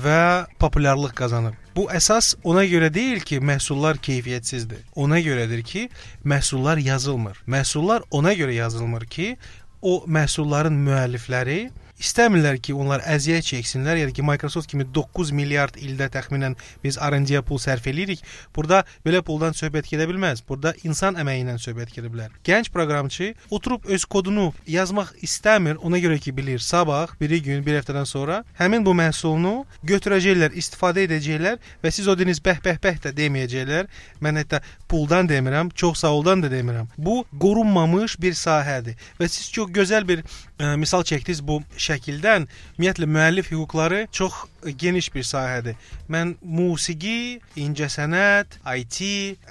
və 0.01 0.47
populyarlıq 0.59 1.13
qazanıb. 1.17 1.59
Bu 1.77 1.87
əsas 1.93 2.35
ona 2.45 2.65
görə 2.69 2.89
deyil 2.93 3.21
ki, 3.21 3.41
məhsullar 3.41 4.01
keyfiyyətsizdir. 4.01 4.85
Ona 4.97 5.21
görədir 5.21 5.63
ki, 5.65 5.89
məhsullar 6.25 6.81
yazılmır. 6.81 7.43
Məhsullar 7.47 8.05
ona 8.11 8.33
görə 8.37 8.57
yazılmır 8.57 9.05
ki, 9.05 9.37
o 9.83 10.05
məhsulların 10.07 10.77
müəllifləri 10.87 11.71
istəmirlər 12.03 12.59
ki, 12.63 12.75
onlar 12.75 13.03
əziyyət 13.09 13.49
çəksinlər. 13.49 14.01
Yəni 14.03 14.17
ki, 14.17 14.25
Microsoft 14.27 14.71
kimi 14.71 14.87
9 14.95 15.33
milyard 15.37 15.79
ildə 15.81 16.09
təxminən 16.13 16.57
biz 16.83 16.99
R&D-yə 16.99 17.43
pul 17.47 17.61
sərf 17.63 17.87
eləyirik. 17.91 18.23
Burada 18.57 18.83
belə 19.07 19.23
puldan 19.27 19.57
söhbət 19.57 19.91
gedə 19.93 20.09
bilməz. 20.11 20.43
Burada 20.49 20.75
insan 20.87 21.19
əməyi 21.21 21.45
ilə 21.45 21.57
söhbət 21.63 21.95
gedə 21.97 22.11
bilər. 22.13 22.35
Gənc 22.47 22.73
proqramçı 22.75 23.33
oturub 23.51 23.87
öz 23.87 24.05
kodunu 24.05 24.51
yazmaq 24.67 25.15
istəmir. 25.23 25.79
Ona 25.87 26.03
görə 26.03 26.19
ki, 26.23 26.35
bilir, 26.37 26.63
sabah, 26.63 27.15
bir 27.21 27.37
gün, 27.45 27.65
bir 27.67 27.79
həftədən 27.81 28.09
sonra 28.09 28.43
həmin 28.59 28.85
bu 28.87 28.95
məhsulunu 28.99 29.55
götürəcəklər, 29.87 30.57
istifadə 30.59 31.07
edəcəklər 31.07 31.61
və 31.83 31.95
siz 31.95 32.09
o 32.11 32.17
deniz 32.19 32.43
bəh-bəh-bəh 32.45 33.01
də 33.07 33.15
deməyəcəklər. 33.17 33.91
Mən 34.23 34.43
hətta 34.43 34.63
puldan 34.91 35.31
demirəm, 35.31 35.71
çox 35.75 36.03
sağ 36.03 36.13
oldan 36.19 36.43
da 36.43 36.51
demirəm. 36.53 36.91
Bu 36.99 37.23
qorunmamış 37.41 38.19
bir 38.21 38.37
sahədir 38.39 38.99
və 39.21 39.29
siz 39.29 39.51
çox 39.53 39.71
gözəl 39.73 40.09
bir 40.09 40.25
ə, 40.63 40.77
misal 40.79 41.05
çəkdiniz 41.09 41.43
bu 41.47 41.59
şəkildən. 41.77 42.47
Ümumiyyətlə 42.77 43.09
müəllif 43.17 43.51
hüquqları 43.53 44.07
çox 44.15 44.45
geniş 44.79 45.11
bir 45.15 45.27
sahədir. 45.27 45.79
Mən 46.13 46.37
musiqi, 46.43 47.41
incəsənət, 47.59 48.59
IT, 48.79 49.01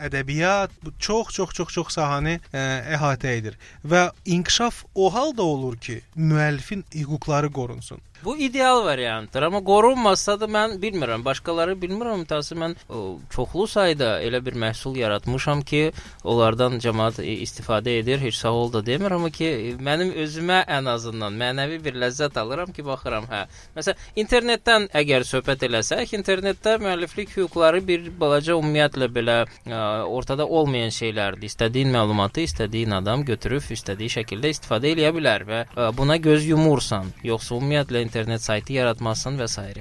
ədəbiyyat 0.08 0.78
bu 0.84 0.95
çox 1.00 1.34
çox 1.36 1.56
çox 1.58 1.76
çox 1.76 1.97
sahəni 1.97 2.38
ə, 2.54 2.63
əhatə 2.95 3.36
edir 3.41 3.60
və 3.84 4.08
inkişaf 4.26 4.86
o 4.95 5.12
halda 5.13 5.43
olur 5.43 5.78
ki, 5.78 6.02
müəllifin 6.15 6.86
hüquqları 6.95 7.52
qorunsun. 7.52 8.00
Bu 8.26 8.38
ideal 8.38 8.86
variantdır, 8.86 9.42
amma 9.42 9.64
qorunmasa 9.66 10.36
da 10.40 10.46
mən 10.46 10.76
bilmirəm, 10.82 11.24
başqaları 11.26 11.74
bilmirəm, 11.82 12.22
təəssüf 12.30 12.58
mən 12.62 12.76
o, 12.86 13.18
çoxlu 13.34 13.66
sayda 13.68 14.10
elə 14.22 14.44
bir 14.46 14.54
məhsul 14.62 14.98
yaratmışam 15.00 15.64
ki, 15.66 15.80
onlardan 16.24 16.78
cəmaət 16.84 17.24
e, 17.24 17.32
istifadə 17.46 17.96
edir, 17.98 18.20
heç 18.22 18.38
sağ 18.38 18.52
ol 18.60 18.70
da 18.74 18.84
demir, 18.86 19.16
amma 19.16 19.32
ki, 19.34 19.48
e, 19.50 19.72
mənim 19.88 20.12
özümə 20.22 20.60
ən 20.70 20.90
azından 20.92 21.40
mənəvi 21.40 21.80
bir 21.82 21.98
ləzzət 22.04 22.38
alıram 22.38 22.70
ki, 22.76 22.86
baxıram, 22.86 23.26
hə. 23.32 23.48
Məsələn, 23.80 24.06
internetdən 24.26 24.86
əgər 25.02 25.26
söhbət 25.32 25.66
eləsək, 25.70 26.14
internetdə 26.20 26.76
müəlliflik 26.84 27.34
hüquqları 27.40 27.82
bir 27.90 28.06
balaca 28.22 28.54
ümumiyyətlə 28.60 29.10
belə 29.18 29.40
ə, 29.48 29.82
ortada 30.06 30.46
olmayan 30.46 30.94
şeylərdir. 30.94 31.50
İstədiyin 31.50 31.90
məlumatı 31.98 32.46
istədiyin 32.46 32.94
adam 33.02 33.26
götürüb 33.26 33.66
istədiyi 33.74 34.14
şəkildə 34.20 34.54
istifadə 34.54 34.94
edə 34.94 35.10
bilər 35.18 35.50
və 35.50 35.66
ə, 35.66 35.90
buna 35.98 36.22
göz 36.22 36.46
yumursan, 36.54 37.10
yoxsa 37.26 37.58
ümumiyyətlə 37.58 38.06
internet 38.12 38.43
saytı 38.43 38.82
yaratmazsan 38.82 39.39
və 39.39 39.47
s. 39.47 39.71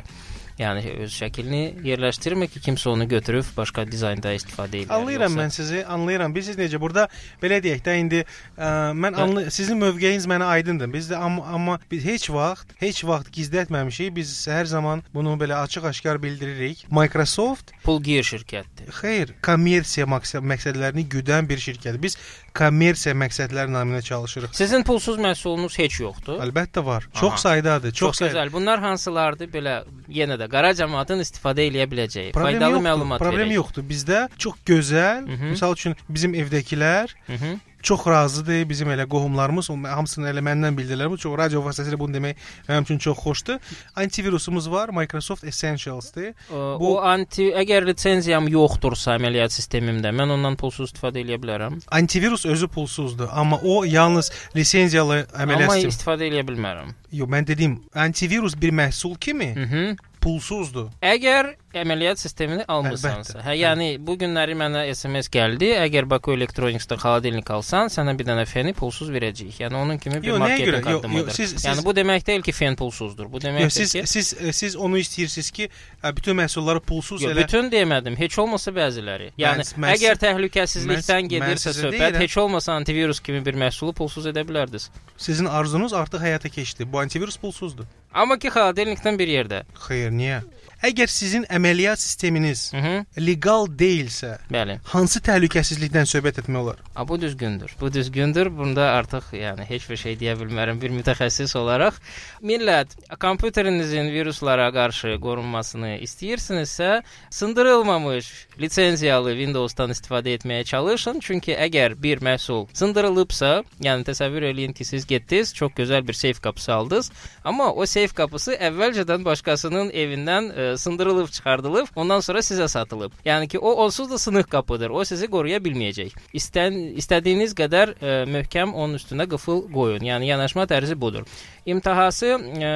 Yəni 0.60 0.82
öz 1.00 1.12
şəklini 1.14 1.60
yerləşdirmə 1.88 2.44
ki, 2.52 2.60
kimsə 2.60 2.90
onu 2.90 3.06
götürüb 3.08 3.46
başqa 3.56 3.86
dizaynda 3.88 4.34
istifadə 4.36 4.82
edir. 4.82 4.90
Anlayıram 4.92 5.32
mən 5.38 5.52
sizi, 5.54 5.78
anlayıram. 5.88 6.34
Bilirsiniz 6.34 6.58
necə 6.60 6.80
burada 6.82 7.06
belə 7.40 7.62
deyək 7.64 7.80
də 7.86 7.94
indi 7.96 8.20
ə, 8.20 8.68
mən 8.92 9.16
anlı 9.22 9.46
sizin 9.56 9.80
mövqeyiniz 9.80 10.26
mənə 10.28 10.50
aydındır. 10.58 10.92
Biz 10.92 11.08
də 11.14 11.22
amma, 11.24 11.46
amma 11.56 11.78
biz 11.90 12.04
heç 12.04 12.28
vaxt, 12.34 12.74
heç 12.82 13.00
vaxt 13.08 13.32
gizlətməmişik. 13.38 14.12
Biz 14.18 14.34
hər 14.52 14.68
zaman 14.68 15.04
bunu 15.14 15.38
belə 15.40 15.62
açıq-aşkar 15.62 16.20
bildiririk. 16.20 16.84
Microsoft 16.92 17.72
pulgir 17.86 18.28
şirkətdir. 18.28 18.92
Xeyr, 19.00 19.32
kommersiya 19.46 20.10
məqsəd 20.12 20.44
məqsədlərini 20.44 21.08
güdən 21.16 21.48
bir 21.48 21.64
şirkətdir. 21.64 22.02
Biz 22.04 22.20
kommersiya 22.54 23.14
məqsədləri 23.14 23.70
naminə 23.72 24.02
çalışırıq. 24.02 24.54
Sizin 24.56 24.82
pulsuz 24.82 25.18
məhsulunuz 25.18 25.78
heç 25.78 26.00
yoxdur? 26.00 26.40
Əlbəttə 26.44 26.84
var. 26.84 27.06
Aha. 27.12 27.20
Çox 27.20 27.40
saydadır. 27.46 27.92
Çox, 27.92 27.98
Çox 28.08 28.18
sayda. 28.18 28.32
gözəl. 28.38 28.52
Bunlar 28.52 28.80
hansılardır? 28.80 29.48
Belə 29.54 29.74
yenə 30.08 30.36
də 30.40 30.48
qara 30.50 30.70
cəmaətin 30.78 31.22
istifadə 31.24 31.66
edə 31.70 31.86
biləcəyi 31.90 32.32
Problem 32.32 32.52
faydalı 32.58 32.72
yoxdur, 32.72 32.86
məlumat 32.90 33.18
problem 33.18 33.48
verək. 33.48 33.54
yoxdur. 33.60 33.82
Bizdə 33.92 34.28
çox 34.38 34.54
gözəl, 34.66 35.26
Hı 35.26 35.36
-hı. 35.36 35.52
məsəl 35.54 35.72
üçün 35.78 35.96
bizim 36.08 36.34
evdəkilər 36.34 37.08
Hı 37.26 37.32
-hı. 37.32 37.58
Çox 37.82 38.06
razıdır. 38.06 38.68
Bizim 38.68 38.88
elə 38.90 39.06
qohumlarımız, 39.08 39.68
hamısını 39.70 40.28
elə 40.30 40.42
məndən 40.44 40.76
bildilər. 40.78 41.10
Bu 41.10 41.16
çox 41.18 41.38
radio 41.38 41.62
vasitəsilə 41.64 41.98
bunu 41.98 42.14
demək 42.18 42.34
mənim 42.68 42.82
üçün 42.82 42.98
çox 42.98 43.18
xoşdur. 43.18 43.58
Antivirusumuz 43.96 44.70
var, 44.70 44.88
Microsoft 44.88 45.44
Essentials-dır. 45.44 46.32
Bu 46.50 46.94
o 46.96 47.00
anti 47.02 47.50
əgər 47.52 47.86
lisenziyam 47.90 48.48
yoxdursa 48.48 49.16
əməliyyat 49.18 49.54
sistemimdə 49.54 50.12
mən 50.14 50.32
ondan 50.36 50.56
pulsuz 50.60 50.90
istifadə 50.92 51.22
edə 51.24 51.38
bilərəm. 51.42 51.80
Antivirus 51.90 52.46
özü 52.46 52.68
pulsuzdur, 52.68 53.28
amma 53.32 53.60
o 53.64 53.84
yalnız 53.84 54.30
lisenziyalı 54.56 55.22
əməliyyat 55.34 55.68
Amma 55.70 55.74
sistemi. 55.80 55.92
istifadə 55.94 56.30
edə 56.30 56.46
bilmərəm. 56.48 56.94
Yox, 57.12 57.28
mən 57.30 57.46
dedim, 57.46 57.80
antivirus 57.94 58.54
bir 58.60 58.70
məhsul 58.70 59.18
kimi 59.18 59.54
Mhm. 59.56 59.96
pulsuzdur. 60.20 60.88
Əgər 61.02 61.54
əməliyyat 61.74 62.18
sistemini 62.18 62.64
almısansa. 62.68 63.36
Əlbəttə, 63.38 63.44
Hə, 63.46 63.54
yəni 63.60 63.86
bu 64.02 64.16
günləri 64.18 64.56
mənə 64.58 64.82
SMS 64.90 65.28
gəldi. 65.30 65.68
Əgər 65.84 66.08
Baku 66.10 66.32
Electronics-da 66.34 66.96
xaladelnik 66.98 67.50
alsan, 67.54 67.86
sənə 67.94 68.16
bir 68.18 68.26
dənə 68.26 68.46
feni 68.50 68.72
pulsuz 68.74 69.10
verəcəyik. 69.14 69.60
Yəni 69.62 69.78
onun 69.78 69.98
kimi 70.02 70.18
bir 70.22 70.32
marketinq 70.42 70.86
addımıdır. 70.90 71.30
siz- 71.36 71.50
siz- 71.54 71.64
yəni 71.68 71.84
bu 71.84 71.94
demək 71.94 72.26
deyil 72.26 72.42
ki, 72.42 72.52
fen 72.52 72.76
pulsuzdur. 72.76 73.30
Bu 73.32 73.38
deməkdir 73.38 73.68
Yox, 73.68 73.74
siz 73.74 73.92
ki, 73.92 74.02
siz 74.06 74.34
siz 74.56 74.76
onu 74.76 74.98
istəyirsiniz 74.98 75.50
ki, 75.52 75.68
ə, 76.02 76.16
bütün 76.16 76.36
məhsulları 76.36 76.80
pulsuz 76.80 77.22
Yox, 77.22 77.32
elə 77.32 77.44
bütün 77.46 77.70
demədim, 77.70 78.16
heç 78.18 78.38
olmasa 78.38 78.70
bəziləri. 78.70 79.30
Yəni 79.38 79.62
Mən- 79.62 79.74
mən 79.86 79.94
əgər 79.94 80.18
siz- 80.18 80.24
təhlükəsizlikdən 80.26 81.22
mən- 81.22 81.24
mən 81.24 81.28
gedirsə 81.36 81.70
sizə 81.70 81.86
söhbət, 81.86 81.98
deyirəm. 82.00 82.20
heç 82.20 82.36
olmasa 82.38 82.72
antivirus 82.72 83.20
kimi 83.20 83.44
bir 83.46 83.54
məhsulu 83.54 83.94
pulsuz 83.94 84.26
edə 84.26 84.42
bilərdiniz. 84.48 84.90
sizin 85.16 85.44
arzunuz 85.46 85.92
artıq 85.92 86.20
həyata 86.20 86.48
keçdi. 86.50 86.84
Bu 86.92 86.98
antivirus 86.98 87.36
pulsuzdur. 87.36 87.84
Amma 88.14 88.38
ki, 88.38 88.48
xaladelnikdən 88.48 89.18
bir 89.18 89.28
yerdə. 89.28 89.62
Xeyr, 89.86 90.10
niyə? 90.10 90.42
Əgər 90.80 91.10
sizin 91.12 91.42
əməliyyat 91.52 92.00
sisteminiz 92.00 92.60
Mhm. 92.72 93.02
legal 93.20 93.66
deyilsə, 93.68 94.38
Bəli. 94.50 94.78
hansı 94.92 95.20
təhlükəsizlikdən 95.20 96.06
söhbət 96.08 96.40
etmək 96.40 96.56
olar? 96.62 96.76
A, 96.96 97.04
bu 97.08 97.20
düzgündür. 97.20 97.74
Bu 97.80 97.92
düzgündür. 97.92 98.48
Bunda 98.58 98.86
artıq 98.96 99.28
yəni 99.36 99.64
heç 99.68 99.90
bir 99.90 99.96
şey 99.96 100.16
deyə 100.16 100.38
bilmərəm 100.40 100.80
bir 100.80 100.90
mütəxəssis 100.90 101.52
olaraq. 101.58 101.94
Millət, 102.42 102.96
kompüterinizin 103.20 104.08
viruslara 104.12 104.70
qarşı 104.72 105.18
qorunmasını 105.20 105.98
istəyirsinizsə, 106.00 107.02
sındırılmamış 107.30 108.26
lisenziyalı 108.60 109.32
Windows-dan 109.38 109.90
istifadə 109.94 110.34
etməyə 110.36 110.64
çalışın. 110.68 111.20
Çünki 111.24 111.54
əgər 111.56 111.96
bir 112.02 112.20
məhsul 112.24 112.66
sındırılıbsa, 112.76 113.50
yəni 113.84 114.06
təsəvvür 114.08 114.46
eləyin 114.50 114.74
ki, 114.76 114.84
siz 114.84 115.06
getdiniz, 115.06 115.54
çox 115.54 115.72
gözəl 115.78 116.06
bir 116.08 116.16
seyf 116.18 116.40
qapısı 116.42 116.72
aldınız, 116.74 117.10
amma 117.44 117.72
o 117.72 117.86
seyf 117.86 118.14
qapısı 118.14 118.56
əvvəlcədən 118.68 119.24
başqasının 119.24 119.90
evindən 119.90 120.50
ə, 120.52 120.76
sındırılıb 120.76 121.30
çıxardılıb, 121.32 121.92
ondan 121.96 122.20
sonra 122.20 122.44
sizə 122.44 122.68
satılıb. 122.68 123.12
Yəni 123.24 123.48
ki, 123.48 123.58
o 123.58 123.72
onsuz 123.84 124.10
da 124.10 124.18
sınıq 124.18 124.50
qapıdır. 124.50 124.90
O 124.90 125.04
sizi 125.04 125.30
qoruya 125.30 125.58
bilməyəcək. 125.64 126.16
İstən 126.34 126.76
istədiyiniz 127.00 127.56
qədər 127.56 127.94
ə, 127.96 128.18
möhkəm 128.30 128.74
onun 128.74 129.00
üstünə 129.00 129.28
qıfıl 129.30 129.66
qoyun. 129.72 130.04
Yəni 130.04 130.30
yanaşma 130.32 130.68
tərzi 130.70 131.00
budur. 131.00 131.24
İmtahası 131.66 132.36
ə, 132.36 132.74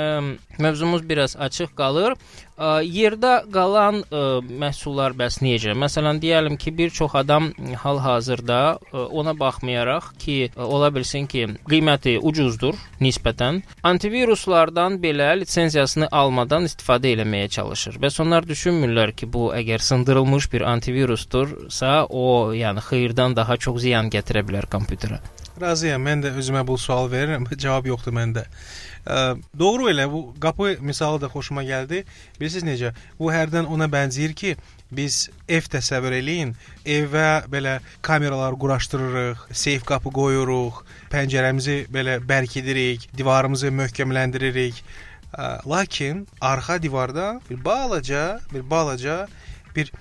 mövzumuz 0.58 1.08
biraz 1.08 1.36
açıq 1.36 1.76
qalır. 1.76 2.16
Ə, 2.54 2.84
yerdə 2.86 3.32
qalan 3.50 4.04
ə, 4.14 4.18
məhsullar 4.62 5.16
bəs 5.18 5.40
necə? 5.42 5.72
Məsələn, 5.74 6.20
deyəlim 6.22 6.54
ki, 6.60 6.70
bir 6.78 6.92
çox 6.94 7.16
adam 7.18 7.48
hal-hazırda 7.82 8.58
ə, 8.78 9.06
ona 9.10 9.34
baxmayaraq 9.40 10.12
ki, 10.22 10.36
ə, 10.52 10.62
ola 10.62 10.92
bilsin 10.94 11.26
ki, 11.26 11.48
qiyməti 11.66 12.14
ucuzdur 12.22 12.78
nisbətən, 13.02 13.58
antiviruslardan 13.90 15.00
belə 15.02 15.32
lisenziyasını 15.42 16.12
almadan 16.14 16.70
istifadə 16.70 17.16
etməyə 17.16 17.50
çalışır. 17.58 17.98
Bəs 18.06 18.22
onlar 18.22 18.46
düşünmürlər 18.46 19.16
ki, 19.18 19.26
bu 19.34 19.48
əgər 19.58 19.82
sındırılmış 19.82 20.52
bir 20.54 20.68
antivirusdursa, 20.76 22.04
o, 22.06 22.52
yəni 22.54 22.86
xeyirdən 22.86 23.34
daha 23.34 23.58
çox 23.58 23.82
ziyan 23.82 24.14
gətirə 24.14 24.46
bilər 24.46 24.70
kompüterə. 24.70 25.18
Razıyam. 25.60 26.02
Mən 26.02 26.24
də 26.24 26.32
özümə 26.34 26.64
bu 26.66 26.74
sual 26.78 27.06
verirəm. 27.12 27.46
Cavab 27.62 27.86
yoxdur 27.86 28.14
məndə. 28.16 28.46
Doğru 29.58 29.90
elə 29.90 30.06
bu 30.12 30.34
qapı 30.40 30.76
misalı 30.80 31.20
da 31.20 31.28
xoşuma 31.28 31.64
gəldi. 31.64 32.04
Bilirsiniz 32.40 32.64
necə? 32.64 32.94
Bu 33.18 33.28
hərdən 33.32 33.68
ona 33.68 33.84
bənzəyir 33.92 34.32
ki, 34.32 34.56
biz 34.94 35.28
ev 35.48 35.66
təsəvvür 35.68 36.16
eləyin. 36.20 36.54
Evə 36.86 37.44
belə 37.52 37.80
kameralar 38.02 38.56
quraşdırırıq, 38.60 39.48
seyf 39.52 39.84
qapı 39.84 40.12
qoyuruq, 40.14 40.84
pəncərəmizi 41.12 41.84
belə 41.92 42.20
bərkidirik, 42.24 43.10
divarımızı 43.16 43.72
möhkəmləndiririk. 43.80 44.80
Lakin 45.66 46.26
arxa 46.40 46.82
divarda 46.82 47.40
bir 47.50 47.64
balaca, 47.64 48.40
bir 48.52 48.70
balaca 48.70 49.26
bir 49.76 49.92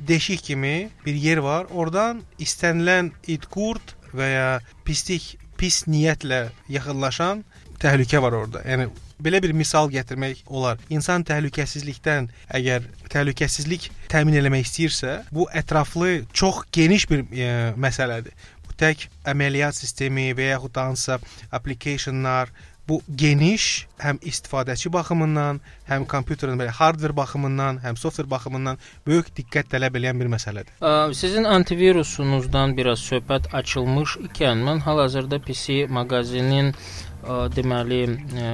deşik 0.00 0.42
kimi 0.44 0.90
bir 1.06 1.14
yer 1.14 1.38
var. 1.38 1.66
Oradan 1.70 2.22
istənilən 2.38 3.12
it 3.26 3.46
qurd 3.46 3.94
və 4.12 4.26
ya 4.28 4.48
pislik, 4.84 5.38
pis 5.56 5.84
niyyətlə 5.86 6.48
yaxınlaşan 6.68 7.44
təhlükə 7.82 8.22
var 8.22 8.36
orada. 8.38 8.62
Yəni 8.66 8.88
belə 9.22 9.42
bir 9.42 9.54
misal 9.56 9.90
gətirmək 9.92 10.46
olar. 10.46 10.80
İnsan 10.92 11.26
təhlükəsizlikdən 11.28 12.30
əgər 12.58 12.88
təhlükəsizlik 13.12 13.90
təmin 14.12 14.38
etmək 14.40 14.66
istəyirsə, 14.68 15.20
bu 15.34 15.48
ətraflı 15.62 16.22
çox 16.32 16.64
geniş 16.72 17.08
bir 17.10 17.24
e, 17.30 17.52
məsələdir. 17.78 18.34
Bu 18.66 18.76
tək 18.78 19.08
əməliyyat 19.28 19.78
sistemi 19.78 20.30
və 20.36 20.54
yaxud 20.54 20.74
da 20.74 20.90
hansısa 20.90 21.18
applicationlar 21.52 22.52
bu 22.88 22.98
geniş 23.14 23.86
həm 24.02 24.18
istifadəçi 24.26 24.90
baxımından, 24.92 25.60
həm 25.86 26.06
kompüterin 26.10 26.58
belə 26.58 26.72
hardver 26.74 27.14
baxımından, 27.16 27.78
həm 27.84 27.96
softver 27.96 28.26
baxımından 28.30 28.80
böyük 29.06 29.30
diqqət 29.36 29.70
tələb 29.74 30.00
edən 30.00 30.18
bir 30.18 30.32
məsələdir. 30.32 30.74
Ə, 30.82 31.12
sizin 31.14 31.46
antivirusunuzdan 31.46 32.74
biraz 32.76 33.04
söhbət 33.06 33.52
açılmış 33.54 34.16
ikən 34.26 34.66
mən 34.66 34.82
hal-hazırda 34.82 35.38
PC 35.46 35.86
mağazinin 35.94 36.74
ə, 36.74 37.11
deməli 37.56 38.00
ə, 38.08 38.48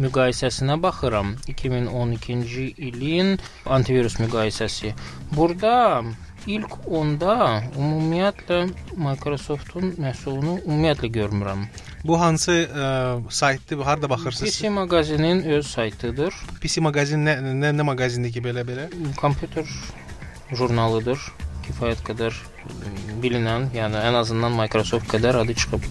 müqayisəsinə 0.00 0.78
baxıram. 0.82 1.34
2012-ci 1.52 2.70
ilin 2.88 3.36
antivirus 3.66 4.18
müqayisəsi. 4.22 4.94
Burada 5.36 6.04
ilk 6.48 6.78
onda 6.86 7.34
ümumiyyətlə 7.76 8.60
Microsoft-un 8.96 9.92
məhsulunu 10.00 10.58
ümumiyyətlə 10.64 11.10
görmürəm. 11.18 11.66
Bu 12.08 12.20
hansı 12.20 12.54
ə, 12.64 12.86
saytdır? 13.30 13.82
Harda 13.84 14.10
baxırsınız? 14.10 14.60
PC 14.60 14.68
mağazinin 14.68 15.42
öz 15.42 15.66
saytıdır. 15.66 16.34
PC 16.62 16.80
mağazin 16.80 17.26
nə 17.26 17.36
nə, 17.42 17.74
nə 17.76 17.84
mağazindir 17.90 18.32
ki, 18.32 18.44
belə 18.44 18.64
belə? 18.68 18.88
Kompüter 19.20 19.68
jurnalıdır. 20.54 21.20
Kifayət 21.68 22.00
qədər 22.06 22.36
bilinən, 23.20 23.68
yəni 23.76 24.00
ən 24.08 24.16
azından 24.16 24.54
Microsoft 24.56 25.10
qədər 25.12 25.42
adı 25.42 25.54
çıxıb. 25.58 25.84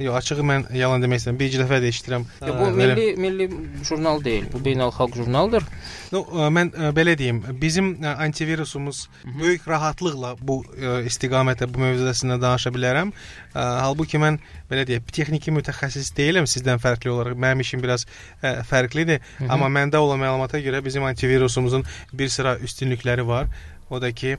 Yox, 0.00 0.16
açığı 0.16 0.44
mən 0.48 0.62
yalan 0.72 1.02
demək 1.04 1.20
istəyirəm. 1.20 1.38
Bir 1.40 1.48
iki 1.50 1.58
dəfə 1.60 1.78
də 1.82 1.88
eşidirəm. 1.92 2.22
Ya, 2.40 2.52
bu 2.56 2.68
milli 2.72 3.06
milli 3.20 3.46
jurnal 3.84 4.22
deyil. 4.24 4.46
Bu 4.52 4.62
beynəlxalq 4.64 5.16
jurnaldır. 5.18 5.66
No, 6.12 6.22
mən 6.56 6.70
belə 6.96 7.18
deyim, 7.18 7.42
bizim 7.60 7.90
antivirusumuz 8.04 9.08
-hı. 9.08 9.40
böyük 9.40 9.68
rahatlıqla 9.68 10.36
bu 10.40 10.64
istiqamətdə 11.10 11.68
bu 11.74 11.80
mövzusunda 11.80 12.40
danışa 12.40 12.70
bilərəm. 12.70 13.12
Halbuki 13.54 14.18
mən 14.18 14.38
belə 14.70 14.86
deyək, 14.88 15.02
texniki 15.12 15.52
mütəxəssis 15.52 16.16
deyiləm 16.16 16.48
sizdən 16.48 16.80
fərqli 16.80 17.10
olaraq. 17.10 17.36
Mənim 17.36 17.60
işim 17.60 17.82
biraz 17.82 18.06
fərqlidir, 18.42 19.20
-hı. 19.20 19.48
amma 19.48 19.66
məndə 19.68 19.96
olan 19.96 20.20
məlumata 20.20 20.58
görə 20.58 20.84
bizim 20.84 21.04
antivirusumuzun 21.04 21.84
bir 22.12 22.28
sıra 22.28 22.56
üstünlükləri 22.56 23.26
var. 23.26 23.46
O 23.90 24.00
da 24.00 24.12
ki, 24.12 24.38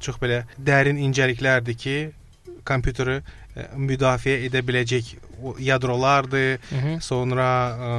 çox 0.00 0.16
belə 0.22 0.44
dərin 0.66 0.96
incəliklərdir 0.96 1.74
ki, 1.74 2.10
kompüteri 2.64 3.20
müdafiə 3.76 4.40
edə 4.48 4.60
biləcək 4.66 5.14
yadrolardır. 5.60 6.58
Hı 6.70 6.76
-hı. 6.76 7.00
Sonra 7.00 7.48
ə, 7.68 7.92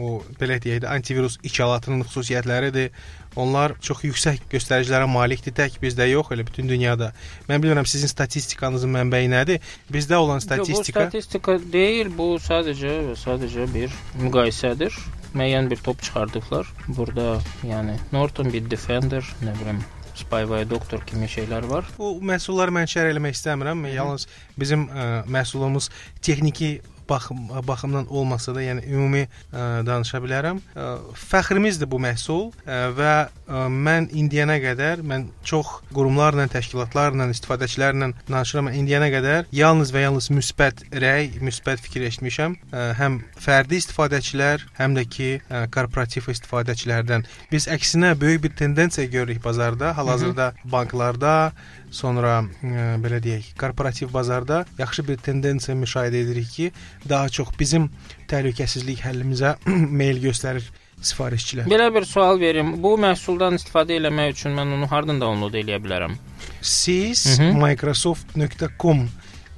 o 0.00 0.22
belə 0.40 0.60
deyək 0.62 0.84
də 0.84 0.88
antivirus 0.96 1.38
içalatının 1.42 2.04
xüsusiyyətləridir. 2.04 2.90
Onlar 3.36 3.74
çox 3.80 4.04
yüksək 4.04 4.44
göstəricilərə 4.52 5.08
malikdir. 5.10 5.52
Tək 5.52 5.80
bizdə 5.82 6.06
yox, 6.08 6.30
elə 6.30 6.46
bütün 6.46 6.68
dünyada. 6.68 7.12
Mən 7.48 7.62
bilmirəm 7.62 7.86
sizin 7.86 8.06
statistikanızın 8.06 8.92
mənbəyi 8.94 9.30
nədir? 9.32 9.58
Bizdə 9.90 10.14
olan 10.14 10.38
statistika 10.38 11.00
Yo, 11.00 11.06
Bu 11.06 11.10
statistika 11.10 11.58
deyil, 11.72 12.12
bu 12.18 12.38
sadəcə 12.38 12.94
və 13.08 13.16
sadəcə 13.18 13.66
bir 13.74 13.90
müqayisədir. 14.22 14.94
Müəyyən 15.34 15.70
bir 15.70 15.76
top 15.76 16.02
çıxardıblar. 16.02 16.66
Burada, 16.88 17.40
yəni 17.66 17.98
Norton 18.12 18.52
Bitdefender, 18.52 19.26
nə 19.42 19.54
bilim, 19.60 19.82
Spyware 20.14 20.66
Doctor 20.70 21.02
kimi 21.06 21.26
şeylər 21.30 21.66
var. 21.70 21.86
Bu 21.98 22.14
məhsulları 22.22 22.74
mən 22.74 22.90
şərh 22.90 23.10
eləmək 23.10 23.34
istəmirəm. 23.38 23.86
Yalnız 23.90 24.28
bizim 24.60 24.86
ə, 24.88 25.24
məhsulumuz 25.26 25.90
texniki 26.22 26.76
baxım 27.08 27.48
baxımdan 27.68 28.06
olmasa 28.12 28.54
da, 28.54 28.62
yəni 28.62 28.84
ümumi 28.90 29.24
ə, 29.24 29.84
danışa 29.86 30.20
bilərəm. 30.24 30.60
Ə, 30.74 30.86
fəxrimizdir 31.18 31.90
bu 31.90 32.00
məhsul 32.02 32.50
ə, 32.64 32.78
və 32.96 33.12
ə, 33.26 33.64
mən 33.68 34.08
indiyənə 34.14 34.58
qədər 34.62 35.04
mən 35.06 35.28
çox 35.46 35.80
qurumlarla, 35.94 36.46
təşkilatlarla, 36.52 37.28
istifadəçilərlə 37.34 38.10
danışıram. 38.28 38.72
İndiyənə 38.74 39.10
qədər 39.14 39.50
yalnız 39.54 39.92
və 39.94 40.06
yalnız 40.06 40.30
müsbət 40.34 40.84
rəy, 41.04 41.30
müsbət 41.44 41.84
fikir 41.84 42.08
eşitmişəm. 42.10 42.58
Ə, 42.72 42.86
həm 43.00 43.20
fərdi 43.40 43.80
istifadəçilər, 43.82 44.66
həm 44.80 44.98
də 44.98 45.06
ki, 45.10 45.30
ə, 45.48 45.64
korporativ 45.74 46.30
istifadəçilərdən. 46.32 47.26
Biz 47.52 47.68
əksinə 47.76 48.14
böyük 48.20 48.46
bir 48.46 48.56
tendensiya 48.58 49.06
görürük 49.12 49.44
bazarda. 49.44 49.96
Hal-hazırda 49.96 50.52
banklarda, 50.64 51.52
sonra 51.94 52.40
ə, 52.42 52.86
belə 53.02 53.20
deyək, 53.22 53.52
korporativ 53.60 54.12
bazarda 54.14 54.64
yaxşı 54.78 55.06
bir 55.08 55.20
tendensiya 55.22 55.76
müşahidə 55.78 56.24
edirik 56.24 56.50
ki, 56.56 56.70
daha 57.08 57.28
çox 57.28 57.52
bizim 57.58 57.90
təhlükəsizlik 58.30 59.04
həllimizə 59.06 59.56
meyl 60.00 60.22
göstərir 60.24 60.66
sifarişçilər. 61.04 61.68
Belə 61.70 61.90
bir 61.94 62.06
sual 62.08 62.40
verim. 62.40 62.74
Bu 62.82 62.94
məhsuldan 63.00 63.58
istifadə 63.58 63.98
etmək 63.98 64.34
üçün 64.36 64.56
mən 64.58 64.74
onu 64.78 64.88
hardan 64.90 65.20
download 65.22 65.54
edə 65.60 65.78
bilərəm? 65.82 66.16
Siz 66.60 67.38
microsoft.com 67.40 69.06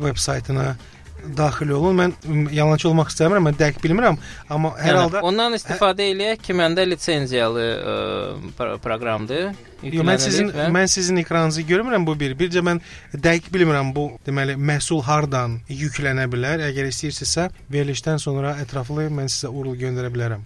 veb 0.03 0.21
saytına 0.21 0.75
daxil 1.37 1.71
olun. 1.75 1.97
Mən 1.99 2.15
yalançı 2.55 2.89
olmaq 2.91 3.11
istəmirəm, 3.13 3.49
mən 3.49 3.59
dəqiq 3.59 3.83
bilmirəm, 3.85 4.19
amma 4.53 4.73
hər 4.79 4.93
yəni, 4.93 5.01
halda 5.05 5.23
ondan 5.27 5.57
istifadə 5.59 6.07
hə, 6.07 6.15
eləyək 6.15 6.45
ki, 6.47 6.57
məndə 6.61 6.87
lisenziyalı 6.89 7.67
ə, 7.77 7.97
proqramdır. 8.85 9.49
Yox, 9.95 10.07
mən 10.09 10.21
sizin 10.23 10.51
və... 10.55 10.69
mən 10.75 10.89
sizin 10.91 11.21
ekranınızı 11.23 11.65
görmürəm 11.69 12.07
bu 12.07 12.17
bir. 12.19 12.35
Bircə 12.39 12.63
mən 12.67 12.81
dəqiq 13.15 13.51
bilmirəm 13.55 13.93
bu 13.97 14.07
deməli 14.27 14.57
məhsul 14.59 15.03
hardan 15.07 15.59
yüklənə 15.69 16.27
bilər. 16.33 16.65
Əgər 16.71 16.91
istəyirsinizsə, 16.91 17.49
verilişdən 17.73 18.23
sonra 18.23 18.57
ətraflı 18.63 19.09
mən 19.13 19.31
sizə 19.33 19.53
URL 19.53 19.77
göndərə 19.81 20.13
bilərəm. 20.15 20.45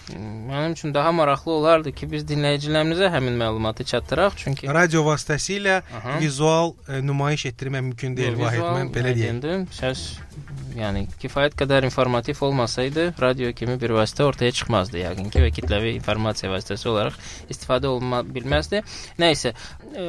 Mənim 0.50 0.76
üçün 0.76 0.94
daha 0.94 1.12
maraqlı 1.16 1.53
olardı 1.53 1.94
ki, 1.96 2.11
biz 2.14 2.26
dinləyicilərimizə 2.31 3.11
həmin 3.14 3.38
məlumatı 3.40 3.87
çatdıraq, 3.92 4.38
çünki 4.44 4.70
radio 4.70 5.05
vasitəsilə 5.09 5.81
Aha. 5.83 6.18
vizual 6.22 6.74
ə, 6.87 7.00
nümayiş 7.05 7.46
etdirmək 7.53 7.87
mümkün 7.90 8.16
deyil 8.16 8.37
Yo, 8.37 8.44
Vahid. 8.44 8.66
Mən 8.81 8.94
belə 8.94 9.14
deyim. 9.16 9.68
Səs 9.74 10.09
yəni 10.76 11.05
kifayət 11.20 11.57
qədər 11.59 11.85
informativ 11.87 12.40
olmasaydı, 12.46 13.11
radio 13.20 13.50
kimi 13.57 13.76
bir 13.81 13.94
vasitə 13.96 14.24
ortaya 14.26 14.53
çıxmazdı 14.55 15.00
yəqin 15.03 15.31
ki 15.33 15.42
və 15.44 15.50
kütləvi 15.57 15.94
informasiya 15.98 16.53
vasitəsi 16.53 16.88
olaraq 16.90 17.16
istifadə 17.53 17.90
olunma 17.90 18.22
bilməzdi. 18.26 18.83
Nəysə, 19.30 19.52
ə, 19.54 20.04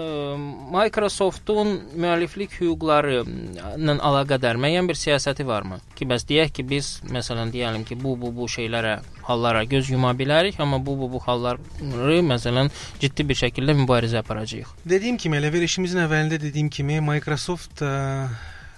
Microsoftun 0.73 1.73
müəlliflik 2.01 2.57
hüquqları 2.60 3.21
ilə 3.21 3.97
əlaqədar 4.01 4.60
müəyyən 4.62 4.89
bir 4.89 4.97
siyasəti 4.99 5.45
varmı? 5.47 5.79
Ki 5.97 6.07
bəs 6.10 6.25
deyək 6.29 6.55
ki, 6.57 6.67
biz 6.71 6.91
məsələn 7.13 7.53
deyəlim 7.53 7.86
ki, 7.88 7.99
bu 8.01 8.15
bu 8.19 8.34
bu 8.36 8.49
şeylərə, 8.51 8.97
hallara 9.27 9.63
göz 9.69 9.91
yuma 9.93 10.13
bilərik, 10.17 10.60
amma 10.60 10.81
bu 10.86 10.97
bu 10.99 11.12
bu 11.13 11.21
halları 11.25 12.21
məsələn 12.31 12.71
ciddi 13.01 13.27
bir 13.29 13.38
şəkildə 13.43 13.77
mübarizə 13.84 14.21
aparacağıq. 14.25 14.73
Dediyim 14.86 15.21
kimi, 15.21 15.38
elə 15.38 15.53
verişimizin 15.53 16.01
əvvəlində 16.07 16.41
dediyim 16.41 16.69
kimi 16.73 16.99
Microsoft 17.05 17.86
ə 17.86 17.93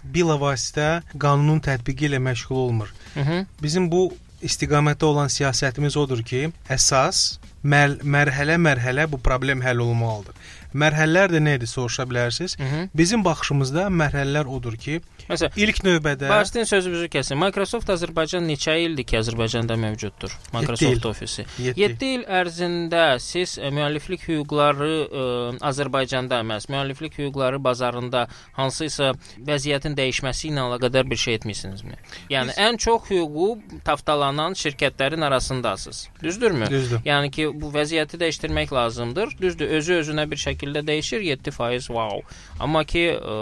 bilavasitə 0.04 0.90
qanunun 1.16 1.62
tətbiqi 1.64 2.10
ilə 2.10 2.20
məşğul 2.20 2.60
olmur. 2.66 2.94
Hı 3.14 3.20
-hı. 3.20 3.46
Bizim 3.62 3.92
bu 3.92 4.12
istiqamətdə 4.44 5.06
olan 5.06 5.32
siyasətimiz 5.32 5.98
odur 5.98 6.24
ki, 6.24 6.52
əsas 6.70 7.40
mərhələ-mərhələ 7.64 9.08
bu 9.12 9.20
problem 9.24 9.64
həll 9.64 9.84
olunmalıdır. 9.86 10.36
Mərhələlər 10.74 11.36
də 11.36 11.42
nədir 11.44 11.70
soruşa 11.70 12.04
bilərsiniz. 12.10 12.58
Hı 12.58 12.64
-hı. 12.64 12.90
Bizim 12.96 13.26
baxışımızda 13.26 13.88
mərhələlər 13.88 14.46
odur 14.46 14.76
ki, 14.76 15.02
Məsələn, 15.30 15.54
ilk 15.64 15.80
növbədə 15.86 16.28
Başdan 16.32 16.68
sözünüzü 16.68 17.08
kəsin. 17.14 17.40
Microsoft 17.40 17.90
Azərbaycan 17.94 18.44
neçə 18.48 18.76
ildir 18.84 19.06
ki, 19.08 19.18
Azərbaycanda 19.22 19.78
mövcuddur? 19.80 20.34
Microsoft 20.54 21.06
Office. 21.08 21.46
7 21.60 22.10
il 22.10 22.26
ərzində 22.28 23.06
siz 23.24 23.56
e, 23.58 23.72
müəlliflik 23.72 24.26
hüquqları 24.28 24.90
ə, 24.90 25.24
e, 25.54 25.62
Azərbaycanda 25.70 26.42
əməs, 26.44 26.68
müəlliflik 26.74 27.16
hüquqları 27.22 27.62
bazarında 27.64 28.26
hansısa 28.58 29.14
vəziyyətin 29.48 29.96
dəyişməsi 30.00 30.50
ilə 30.52 30.66
əlaqədar 30.68 31.08
bir 31.10 31.22
şey 31.24 31.40
etmisinizmi? 31.40 31.96
Yəni 32.34 32.52
Biz... 32.52 32.60
ən 32.68 32.80
çox 32.84 33.08
hüququ 33.12 33.80
taftalanan 33.88 34.60
şirkətlərin 34.60 35.24
arasındasınız. 35.30 36.08
Düzdürmü? 36.24 36.70
Düzdür. 36.70 37.00
Yəni 37.08 37.32
ki, 37.32 37.48
bu 37.62 37.70
vəziyyəti 37.74 38.20
dəyişdirmək 38.22 38.74
lazımdır. 38.74 39.36
Düzdür, 39.42 39.72
özü 39.80 40.00
özünə 40.02 40.26
bir 40.30 40.40
şəkildə 40.42 40.84
dəyişir 40.88 41.24
7% 41.28 41.90
wow. 41.94 42.22
Amma 42.60 42.84
ki 42.88 43.04
ə, 43.14 43.38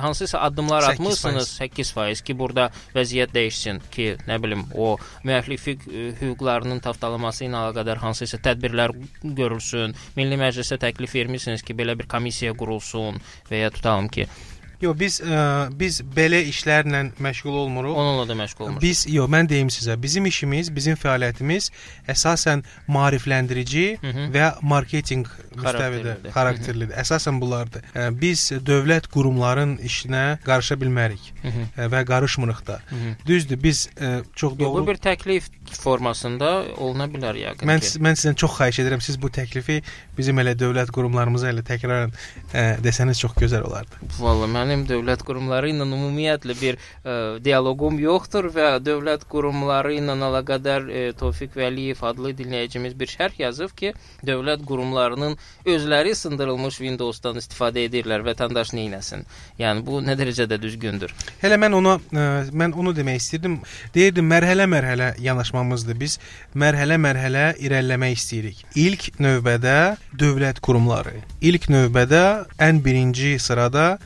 hansısa 0.00 0.40
addımlar 0.48 0.82
8%. 0.82 0.92
atmısınız 0.92 1.52
8% 1.60 2.24
ki, 2.26 2.38
burada 2.38 2.68
vəziyyət 2.94 3.34
dəyişsin 3.36 3.82
ki, 3.92 4.08
nə 4.28 4.40
bilim, 4.42 4.66
o 4.74 4.96
müəllif 5.24 5.68
hüquqlarının 6.20 6.82
tapdalanması 6.84 7.46
ilə 7.48 7.62
əlaqədar 7.66 8.02
hansısa 8.02 8.40
tədbirlər 8.44 8.94
görülsün. 9.22 9.96
Milli 10.16 10.40
Məclisə 10.40 10.78
təklif 10.82 11.14
vermisiniz 11.16 11.64
ki, 11.66 11.76
belə 11.78 11.96
bir 11.98 12.10
komissiya 12.10 12.54
qurulsun 12.58 13.20
və 13.50 13.64
ya 13.64 13.72
tutalım 13.74 14.08
ki, 14.12 14.28
Yox, 14.80 14.96
biz 15.00 15.14
ə, 15.24 15.40
biz 15.72 16.02
belə 16.16 16.42
işlərlə 16.50 17.00
məşğul 17.22 17.54
olmuruq. 17.62 17.96
Onunla 17.96 18.26
da 18.28 18.34
məşğul 18.36 18.66
olmuruq. 18.66 18.82
Biz 18.82 19.06
yox, 19.08 19.30
mən 19.32 19.48
deyim 19.48 19.70
sizə, 19.72 19.96
bizim 20.02 20.26
işimiz, 20.28 20.68
bizim 20.74 20.98
fəaliyyətimiz 21.00 21.70
əsasən 22.12 22.64
maarifləndirici 22.92 23.86
Hı 24.02 24.12
-hı. 24.12 24.26
və 24.34 24.50
marketinq 24.62 25.30
müstəvidə 25.56 26.16
xarakterlidir. 26.34 26.92
Hı 26.94 27.00
-hı. 27.00 27.04
Əsasən 27.04 27.40
bunlardır. 27.40 27.82
Ə, 27.94 28.20
biz 28.20 28.52
dövlət 28.52 29.08
qurumların 29.08 29.78
işinə 29.78 30.38
qarışa 30.44 30.74
bilmərik 30.74 31.32
Hı 31.42 31.48
-hı. 31.48 31.64
Ə, 31.76 31.88
və 31.92 32.04
qarışmırıq 32.12 32.66
da. 32.66 32.80
Hı 32.90 32.94
-hı. 32.96 33.14
Düzdür, 33.26 33.62
biz 33.62 33.88
ə, 33.96 34.24
çox 34.34 34.58
doğru 34.58 34.62
yox, 34.62 34.86
bu 34.86 34.86
bir 34.92 34.96
təklif 34.96 35.48
formasında 35.72 36.52
oluna 36.76 37.08
bilər 37.10 37.40
yəqin 37.40 37.68
mən, 37.68 37.80
ki. 37.80 38.02
Mən 38.04 38.20
sizdən 38.20 38.38
çox 38.44 38.58
xahiş 38.60 38.82
edirəm, 38.84 39.02
siz 39.04 39.16
bu 39.22 39.32
təklifi 39.32 39.80
bizim 40.16 40.38
elə 40.44 40.56
dövlət 40.58 40.92
qurumlarımıza 40.94 41.50
elə 41.54 41.64
təkrarən 41.66 42.12
ə, 42.52 42.66
desəniz 42.84 43.20
çox 43.24 43.36
gözəl 43.40 43.66
olardı. 43.68 44.00
Vallahi 44.20 44.52
mən 44.52 44.66
mənim 44.66 44.84
dövlət 44.88 45.22
qurumları 45.26 45.70
ilə 45.70 45.86
ümumiyyətlə 45.86 46.56
bir 46.58 46.76
ə, 46.76 46.82
e, 46.82 47.14
dialoqum 47.44 47.98
yoxdur 48.02 48.48
və 48.54 48.68
dövlət 48.84 49.26
qurumları 49.30 49.94
ilə 49.96 50.16
əlaqədar 50.28 50.86
ə, 50.86 51.02
e, 51.10 51.14
Tofiq 51.18 51.56
Vəliyev 51.58 52.02
adlı 52.06 52.32
dinləyicimiz 52.40 52.96
bir 52.98 53.10
şərh 53.12 53.38
yazıb 53.40 53.74
ki, 53.78 53.92
dövlət 54.26 54.64
qurumlarının 54.66 55.36
özləri 55.66 56.14
sındırılmış 56.18 56.80
Windows-dan 56.82 57.40
istifadə 57.40 57.86
edirlər, 57.86 58.24
vətəndaş 58.26 58.74
nə 58.76 58.86
etsin? 58.98 59.26
Yəni 59.60 59.84
bu 59.86 60.00
nə 60.04 60.16
dərəcədə 60.18 60.58
düzgündür? 60.62 61.14
Hələ 61.42 61.60
mən 61.62 61.78
ona 61.78 61.96
ə, 61.98 62.26
e, 62.26 62.26
mən 62.56 62.76
onu 62.76 62.94
demək 62.96 63.20
istirdim. 63.22 63.60
Deyirdim 63.94 64.28
mərhələ-mərhələ 64.32 65.14
yanaşmamızdır. 65.56 66.00
Biz 66.00 66.18
mərhələ-mərhələ 66.56 67.56
irəliləmək 67.58 68.16
istəyirik. 68.16 68.64
İlk 68.74 69.20
növbədə 69.20 69.96
dövlət 70.18 70.60
qurumları, 70.60 71.22
ilk 71.40 71.68
növbədə 71.68 72.46
ən 72.58 72.84
birinci 72.84 73.38
sırada 73.38 73.98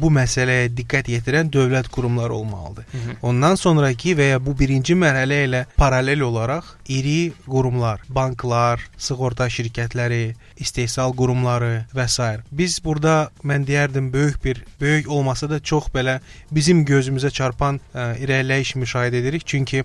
bu 0.00 0.10
məsələyə 0.10 0.70
diqqət 0.74 1.08
yetirən 1.12 1.50
dövlət 1.52 1.88
qurumları 1.94 2.34
olmalıdır. 2.34 2.84
Hı 2.92 2.98
-hı. 2.98 3.16
Ondan 3.22 3.54
sonrakı 3.54 4.16
və 4.18 4.26
ya 4.34 4.46
bu 4.46 4.58
birinci 4.58 4.94
mərhələ 4.94 5.38
ilə 5.46 5.64
paralel 5.76 6.20
olaraq 6.20 6.64
iri 6.88 7.32
qurumlar, 7.46 8.00
banklar, 8.08 8.80
sığorta 8.98 9.46
şirkətləri, 9.46 10.34
istehsal 10.56 11.14
qurumları 11.14 11.84
və 11.94 12.08
s. 12.08 12.40
Biz 12.52 12.84
burada 12.84 13.30
mən 13.44 13.66
deyərdim 13.66 14.12
böyük 14.12 14.44
bir 14.44 14.64
böyük 14.80 15.10
olmasa 15.10 15.50
da 15.50 15.60
çox 15.60 15.84
belə 15.94 16.20
bizim 16.50 16.84
gözümüzə 16.84 17.30
çarpan 17.30 17.80
ə, 17.94 18.18
irəliləyiş 18.18 18.74
müşahidə 18.76 19.16
edirik. 19.22 19.46
Çünki 19.46 19.84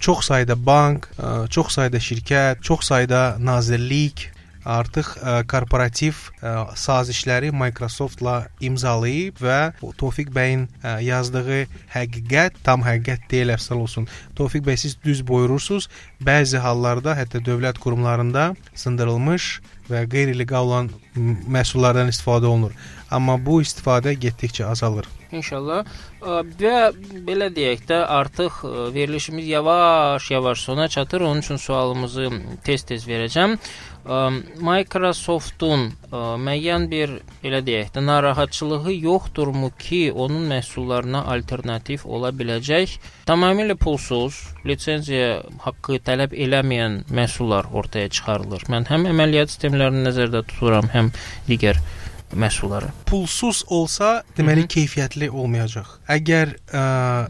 çox 0.00 0.26
sayda 0.30 0.56
bank, 0.56 1.08
ə, 1.18 1.46
çox 1.52 1.76
sayda 1.76 2.00
şirkət, 2.02 2.64
çox 2.66 2.86
sayda 2.88 3.36
nazirlik 3.38 4.30
artıq 4.64 5.14
ə, 5.16 5.40
e, 5.40 5.44
korporativ 5.48 6.18
ə, 6.40 6.40
e, 6.42 6.52
sazişləri 6.76 7.50
Microsoftla 7.56 8.36
imzalayıb 8.60 9.40
və 9.40 9.58
Tofiq 10.00 10.32
bəyin 10.34 10.66
ə, 10.68 10.70
e, 10.82 10.94
yazdığı 11.08 11.60
həqiqət 11.94 12.60
tam 12.66 12.84
həqiqət 12.84 13.28
deyil, 13.30 13.54
əfsal 13.56 13.80
olsun. 13.84 14.08
Tofiq 14.36 14.64
bəy 14.66 14.80
siz 14.80 14.96
düz 15.04 15.24
buyurursunuz. 15.26 15.88
Bəzi 16.24 16.60
hallarda 16.60 17.16
hətta 17.18 17.42
dövlət 17.44 17.80
qurumlarında 17.82 18.54
sındırılmış 18.74 19.52
və 19.90 20.04
qeyri-legal 20.10 20.68
olan 20.68 20.90
məhsullardan 21.50 22.12
istifadə 22.12 22.46
olunur. 22.50 22.76
Amma 23.10 23.38
bu 23.42 23.60
istifadə 23.64 24.14
getdikcə 24.14 24.68
azalır. 24.70 25.08
İnşallah. 25.30 25.86
Və 26.60 26.76
belə 27.26 27.48
deyək 27.54 27.84
də, 27.88 28.00
artıq 28.18 28.60
verilişimiz 28.94 29.46
yavaş-yavaş 29.46 30.60
sona 30.60 30.88
çatır. 30.88 31.20
Onun 31.20 31.40
üçün 31.40 31.56
sualımızı 31.56 32.30
tez-tez 32.66 33.06
verəcəm. 33.06 33.56
Microsoftun 34.04 35.90
müəyyən 36.10 36.86
bir 36.90 37.12
elə 37.44 37.60
deyək 37.66 37.92
də 37.94 38.02
narahatçılığı 38.04 38.94
yoxdurmu 38.94 39.70
ki, 39.78 40.12
onun 40.12 40.48
məhsullarına 40.50 41.24
alternativ 41.34 42.06
ola 42.06 42.32
biləcək 42.32 42.96
tamamilə 43.28 43.76
pulsuz, 43.76 44.40
lisenziya 44.66 45.42
haqqı 45.66 46.00
tələb 46.06 46.32
eləməyən 46.32 47.02
məhsullar 47.12 47.68
ortaya 47.72 48.08
çıxarılır. 48.08 48.66
Mən 48.72 48.88
həm 48.88 49.08
əməliyyat 49.12 49.52
sistemlərini 49.52 50.06
nəzərdə 50.08 50.44
tuturam, 50.48 50.88
həm 50.94 51.12
digər 51.48 51.80
məhsulları. 52.32 52.90
Pulsuz 53.06 53.64
olsa, 53.68 54.22
deməli 54.38 54.62
Hı 54.62 54.64
-hı. 54.64 54.72
keyfiyyətli 54.76 55.30
olmayacaq. 55.30 55.88
Əgər 56.08 56.56
ə... 56.72 56.82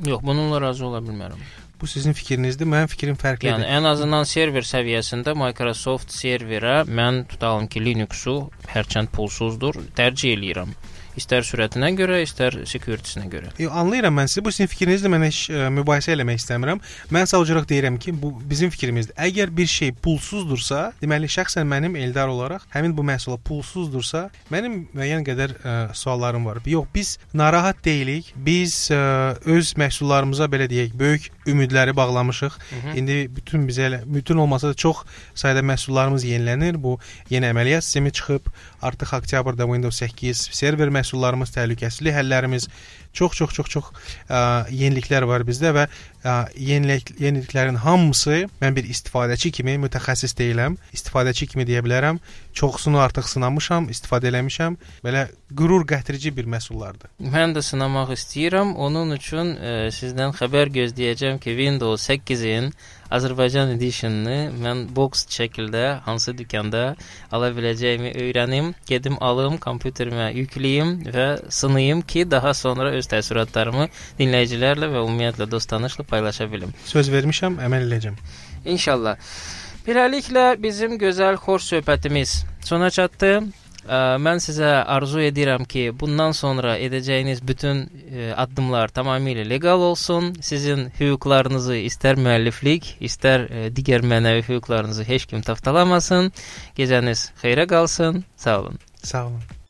Yox, 0.08 0.22
bununla 0.22 0.60
razı 0.60 0.86
ola 0.86 0.98
bilmərəm. 0.98 1.40
Bu 1.80 1.88
sizin 1.88 2.12
fikrinizdir. 2.12 2.68
Mənim 2.68 2.90
fikrim 2.92 3.16
fərqlidir. 3.20 3.54
Yəni 3.54 3.68
ən 3.78 3.88
azından 3.88 4.26
server 4.28 4.66
səviyyəsində 4.68 5.32
Microsoft 5.38 6.12
serverə 6.12 6.82
mən 6.84 7.24
tutalım 7.30 7.70
ki, 7.72 7.80
Linux-u 7.86 8.36
hərçənd 8.74 9.12
pulsuzdur, 9.16 9.80
tərcih 9.96 10.36
eləyirəm. 10.36 10.74
İstər 11.18 11.42
sürətinə 11.46 11.90
görə, 11.98 12.20
istər 12.22 12.54
security-sinə 12.68 13.26
görə. 13.30 13.50
Yox, 13.58 13.74
anlayıram 13.82 14.14
mən 14.20 14.30
sizi. 14.30 14.44
Bu 14.44 14.52
sizin 14.54 14.70
fikrinizdir. 14.70 15.10
Mən 15.10 15.24
heç 15.26 15.40
ə, 15.50 15.64
e, 15.66 15.70
mübahisə 15.74 16.14
eləmək 16.14 16.38
istəmirəm. 16.42 16.82
Mən 17.10 17.26
sadəcə 17.30 17.54
olaraq 17.54 17.68
deyirəm 17.70 17.98
ki, 18.02 18.14
bu 18.22 18.32
bizim 18.50 18.70
fikrimizdir. 18.70 19.16
Əgər 19.18 19.50
bir 19.56 19.66
şey 19.70 19.92
pulsuzdursa, 20.04 20.90
deməli 21.02 21.30
şəxsən 21.30 21.66
mənim 21.70 21.96
Eldar 22.00 22.30
olaraq 22.30 22.66
həmin 22.74 22.94
bu 22.96 23.04
məhsula 23.06 23.40
pulsuzdursa, 23.44 24.28
mənim 24.52 24.84
müəyyən 24.94 25.26
qədər 25.26 25.56
ə, 25.56 25.74
e, 25.90 25.98
suallarım 25.98 26.46
var. 26.46 26.62
Yox, 26.66 26.86
biz 26.94 27.16
narahat 27.34 27.82
deyilik. 27.84 28.30
Biz 28.36 28.76
ə, 28.94 29.00
e, 29.00 29.56
öz 29.56 29.74
məhsullarımıza 29.82 30.50
belə 30.52 30.70
deyək, 30.70 30.94
böyük 31.00 31.30
ümidləri 31.50 31.96
bağlamışıq. 31.96 32.52
Hı 32.70 32.76
-hı. 32.76 32.96
İndi 32.98 33.18
bütün 33.36 33.68
bizə 33.68 33.88
elə 33.88 34.00
bütün 34.06 34.36
olmasa 34.36 34.68
da 34.68 34.74
çox 34.74 34.96
sayda 35.34 35.60
məhsullarımız 35.60 36.24
yenilənir. 36.24 36.82
Bu 36.82 36.98
yeni 37.30 37.46
əməliyyat 37.46 37.80
sistemi 37.80 38.12
çıxıb. 38.12 38.46
Artıq 38.82 39.16
oktyabrda 39.16 39.64
Windows 39.64 39.96
8 39.96 40.36
server 40.52 40.88
məhsullarımız 41.00 41.56
təhlükəsizlik 41.56 42.14
həllərimiz 42.20 42.68
çox-çox 43.16 43.54
çox-çox 43.56 43.90
yeniliklər 44.70 45.26
var 45.26 45.42
bizdə 45.46 45.72
və 45.74 45.86
yenilik 46.60 47.10
yeniliklərin 47.18 47.80
hamısı 47.82 48.44
mən 48.60 48.76
bir 48.76 48.86
istifadəçi 48.92 49.50
kimi 49.56 49.76
mütəxəssis 49.82 50.36
deyiləm. 50.38 50.76
İstifadəçi 50.94 51.48
kimi 51.50 51.66
deyə 51.68 51.82
bilərəm. 51.86 52.20
Çoxsunu 52.54 53.00
artıq 53.02 53.28
sınamışam, 53.30 53.88
istifadə 53.90 54.30
eləmişəm. 54.30 54.76
Belə 55.06 55.26
qürur 55.56 55.86
gətirici 55.88 56.34
bir 56.36 56.48
məhsullardır. 56.50 57.10
Mən 57.34 57.56
də 57.56 57.64
sınamaq 57.64 58.14
istəyirəm. 58.14 58.74
Onun 58.76 59.16
üçün 59.16 59.54
ə, 59.56 59.74
sizdən 59.94 60.36
xəbər 60.38 60.70
gözləyəcəm 60.76 61.40
ki, 61.42 61.56
Windows 61.58 62.06
8-in 62.10 62.72
Azərbaycan 63.10 63.72
editionunu 63.74 64.36
mən 64.62 64.82
box 64.94 65.24
şəkildə 65.34 65.84
hansı 66.06 66.36
dükanda 66.38 66.82
ala 67.34 67.50
biləcəyimi 67.56 68.12
öyrənim, 68.24 68.72
gedim 68.86 69.16
alım, 69.20 69.58
kompüterimə 69.62 70.30
yükləyim 70.36 70.92
və 71.10 71.26
sınayım 71.50 72.02
ki, 72.02 72.26
daha 72.30 72.54
sonra 72.54 72.92
öz 72.98 73.10
təəssüratlarımı 73.10 73.88
dinləyicilərlə 74.20 74.92
və 74.94 75.02
ümumiyyətlə 75.02 75.50
dost 75.50 75.70
tanışla 75.70 76.06
paylaşa 76.06 76.46
bilim. 76.52 76.74
Söz 76.86 77.10
vermişəm, 77.10 77.58
əməl 77.66 77.88
edəcəm. 77.90 78.20
İnşallah. 78.64 79.18
Beləliklə 79.86 80.54
bizim 80.62 80.98
gözəl 81.00 81.40
xoş 81.40 81.72
söhbətimiz 81.72 82.42
sona 82.62 82.90
çatdı. 82.90 83.40
Mən 83.88 84.42
sizə 84.44 84.70
arzu 84.84 85.22
edirəm 85.24 85.64
ki, 85.64 85.86
bundan 86.00 86.34
sonra 86.36 86.76
edəcəyiniz 86.78 87.40
bütün 87.46 87.86
addımlar 88.36 88.92
tamamilə 88.92 89.46
legal 89.48 89.80
olsun. 89.90 90.34
Sizin 90.44 90.90
hüquqlarınızı 91.00 91.78
istər 91.88 92.20
müəlliflik, 92.20 92.92
istər 93.00 93.48
digər 93.76 94.04
mənəvi 94.04 94.44
hüquqlarınızı 94.50 95.08
heç 95.08 95.26
kim 95.32 95.40
tapdalamasın. 95.46 96.32
Gecəniz 96.76 97.30
xeyrə 97.42 97.66
qalsın. 97.66 98.24
Sağ 98.36 98.60
olun. 98.60 98.78
Sağ 99.02 99.26
olun. 99.26 99.50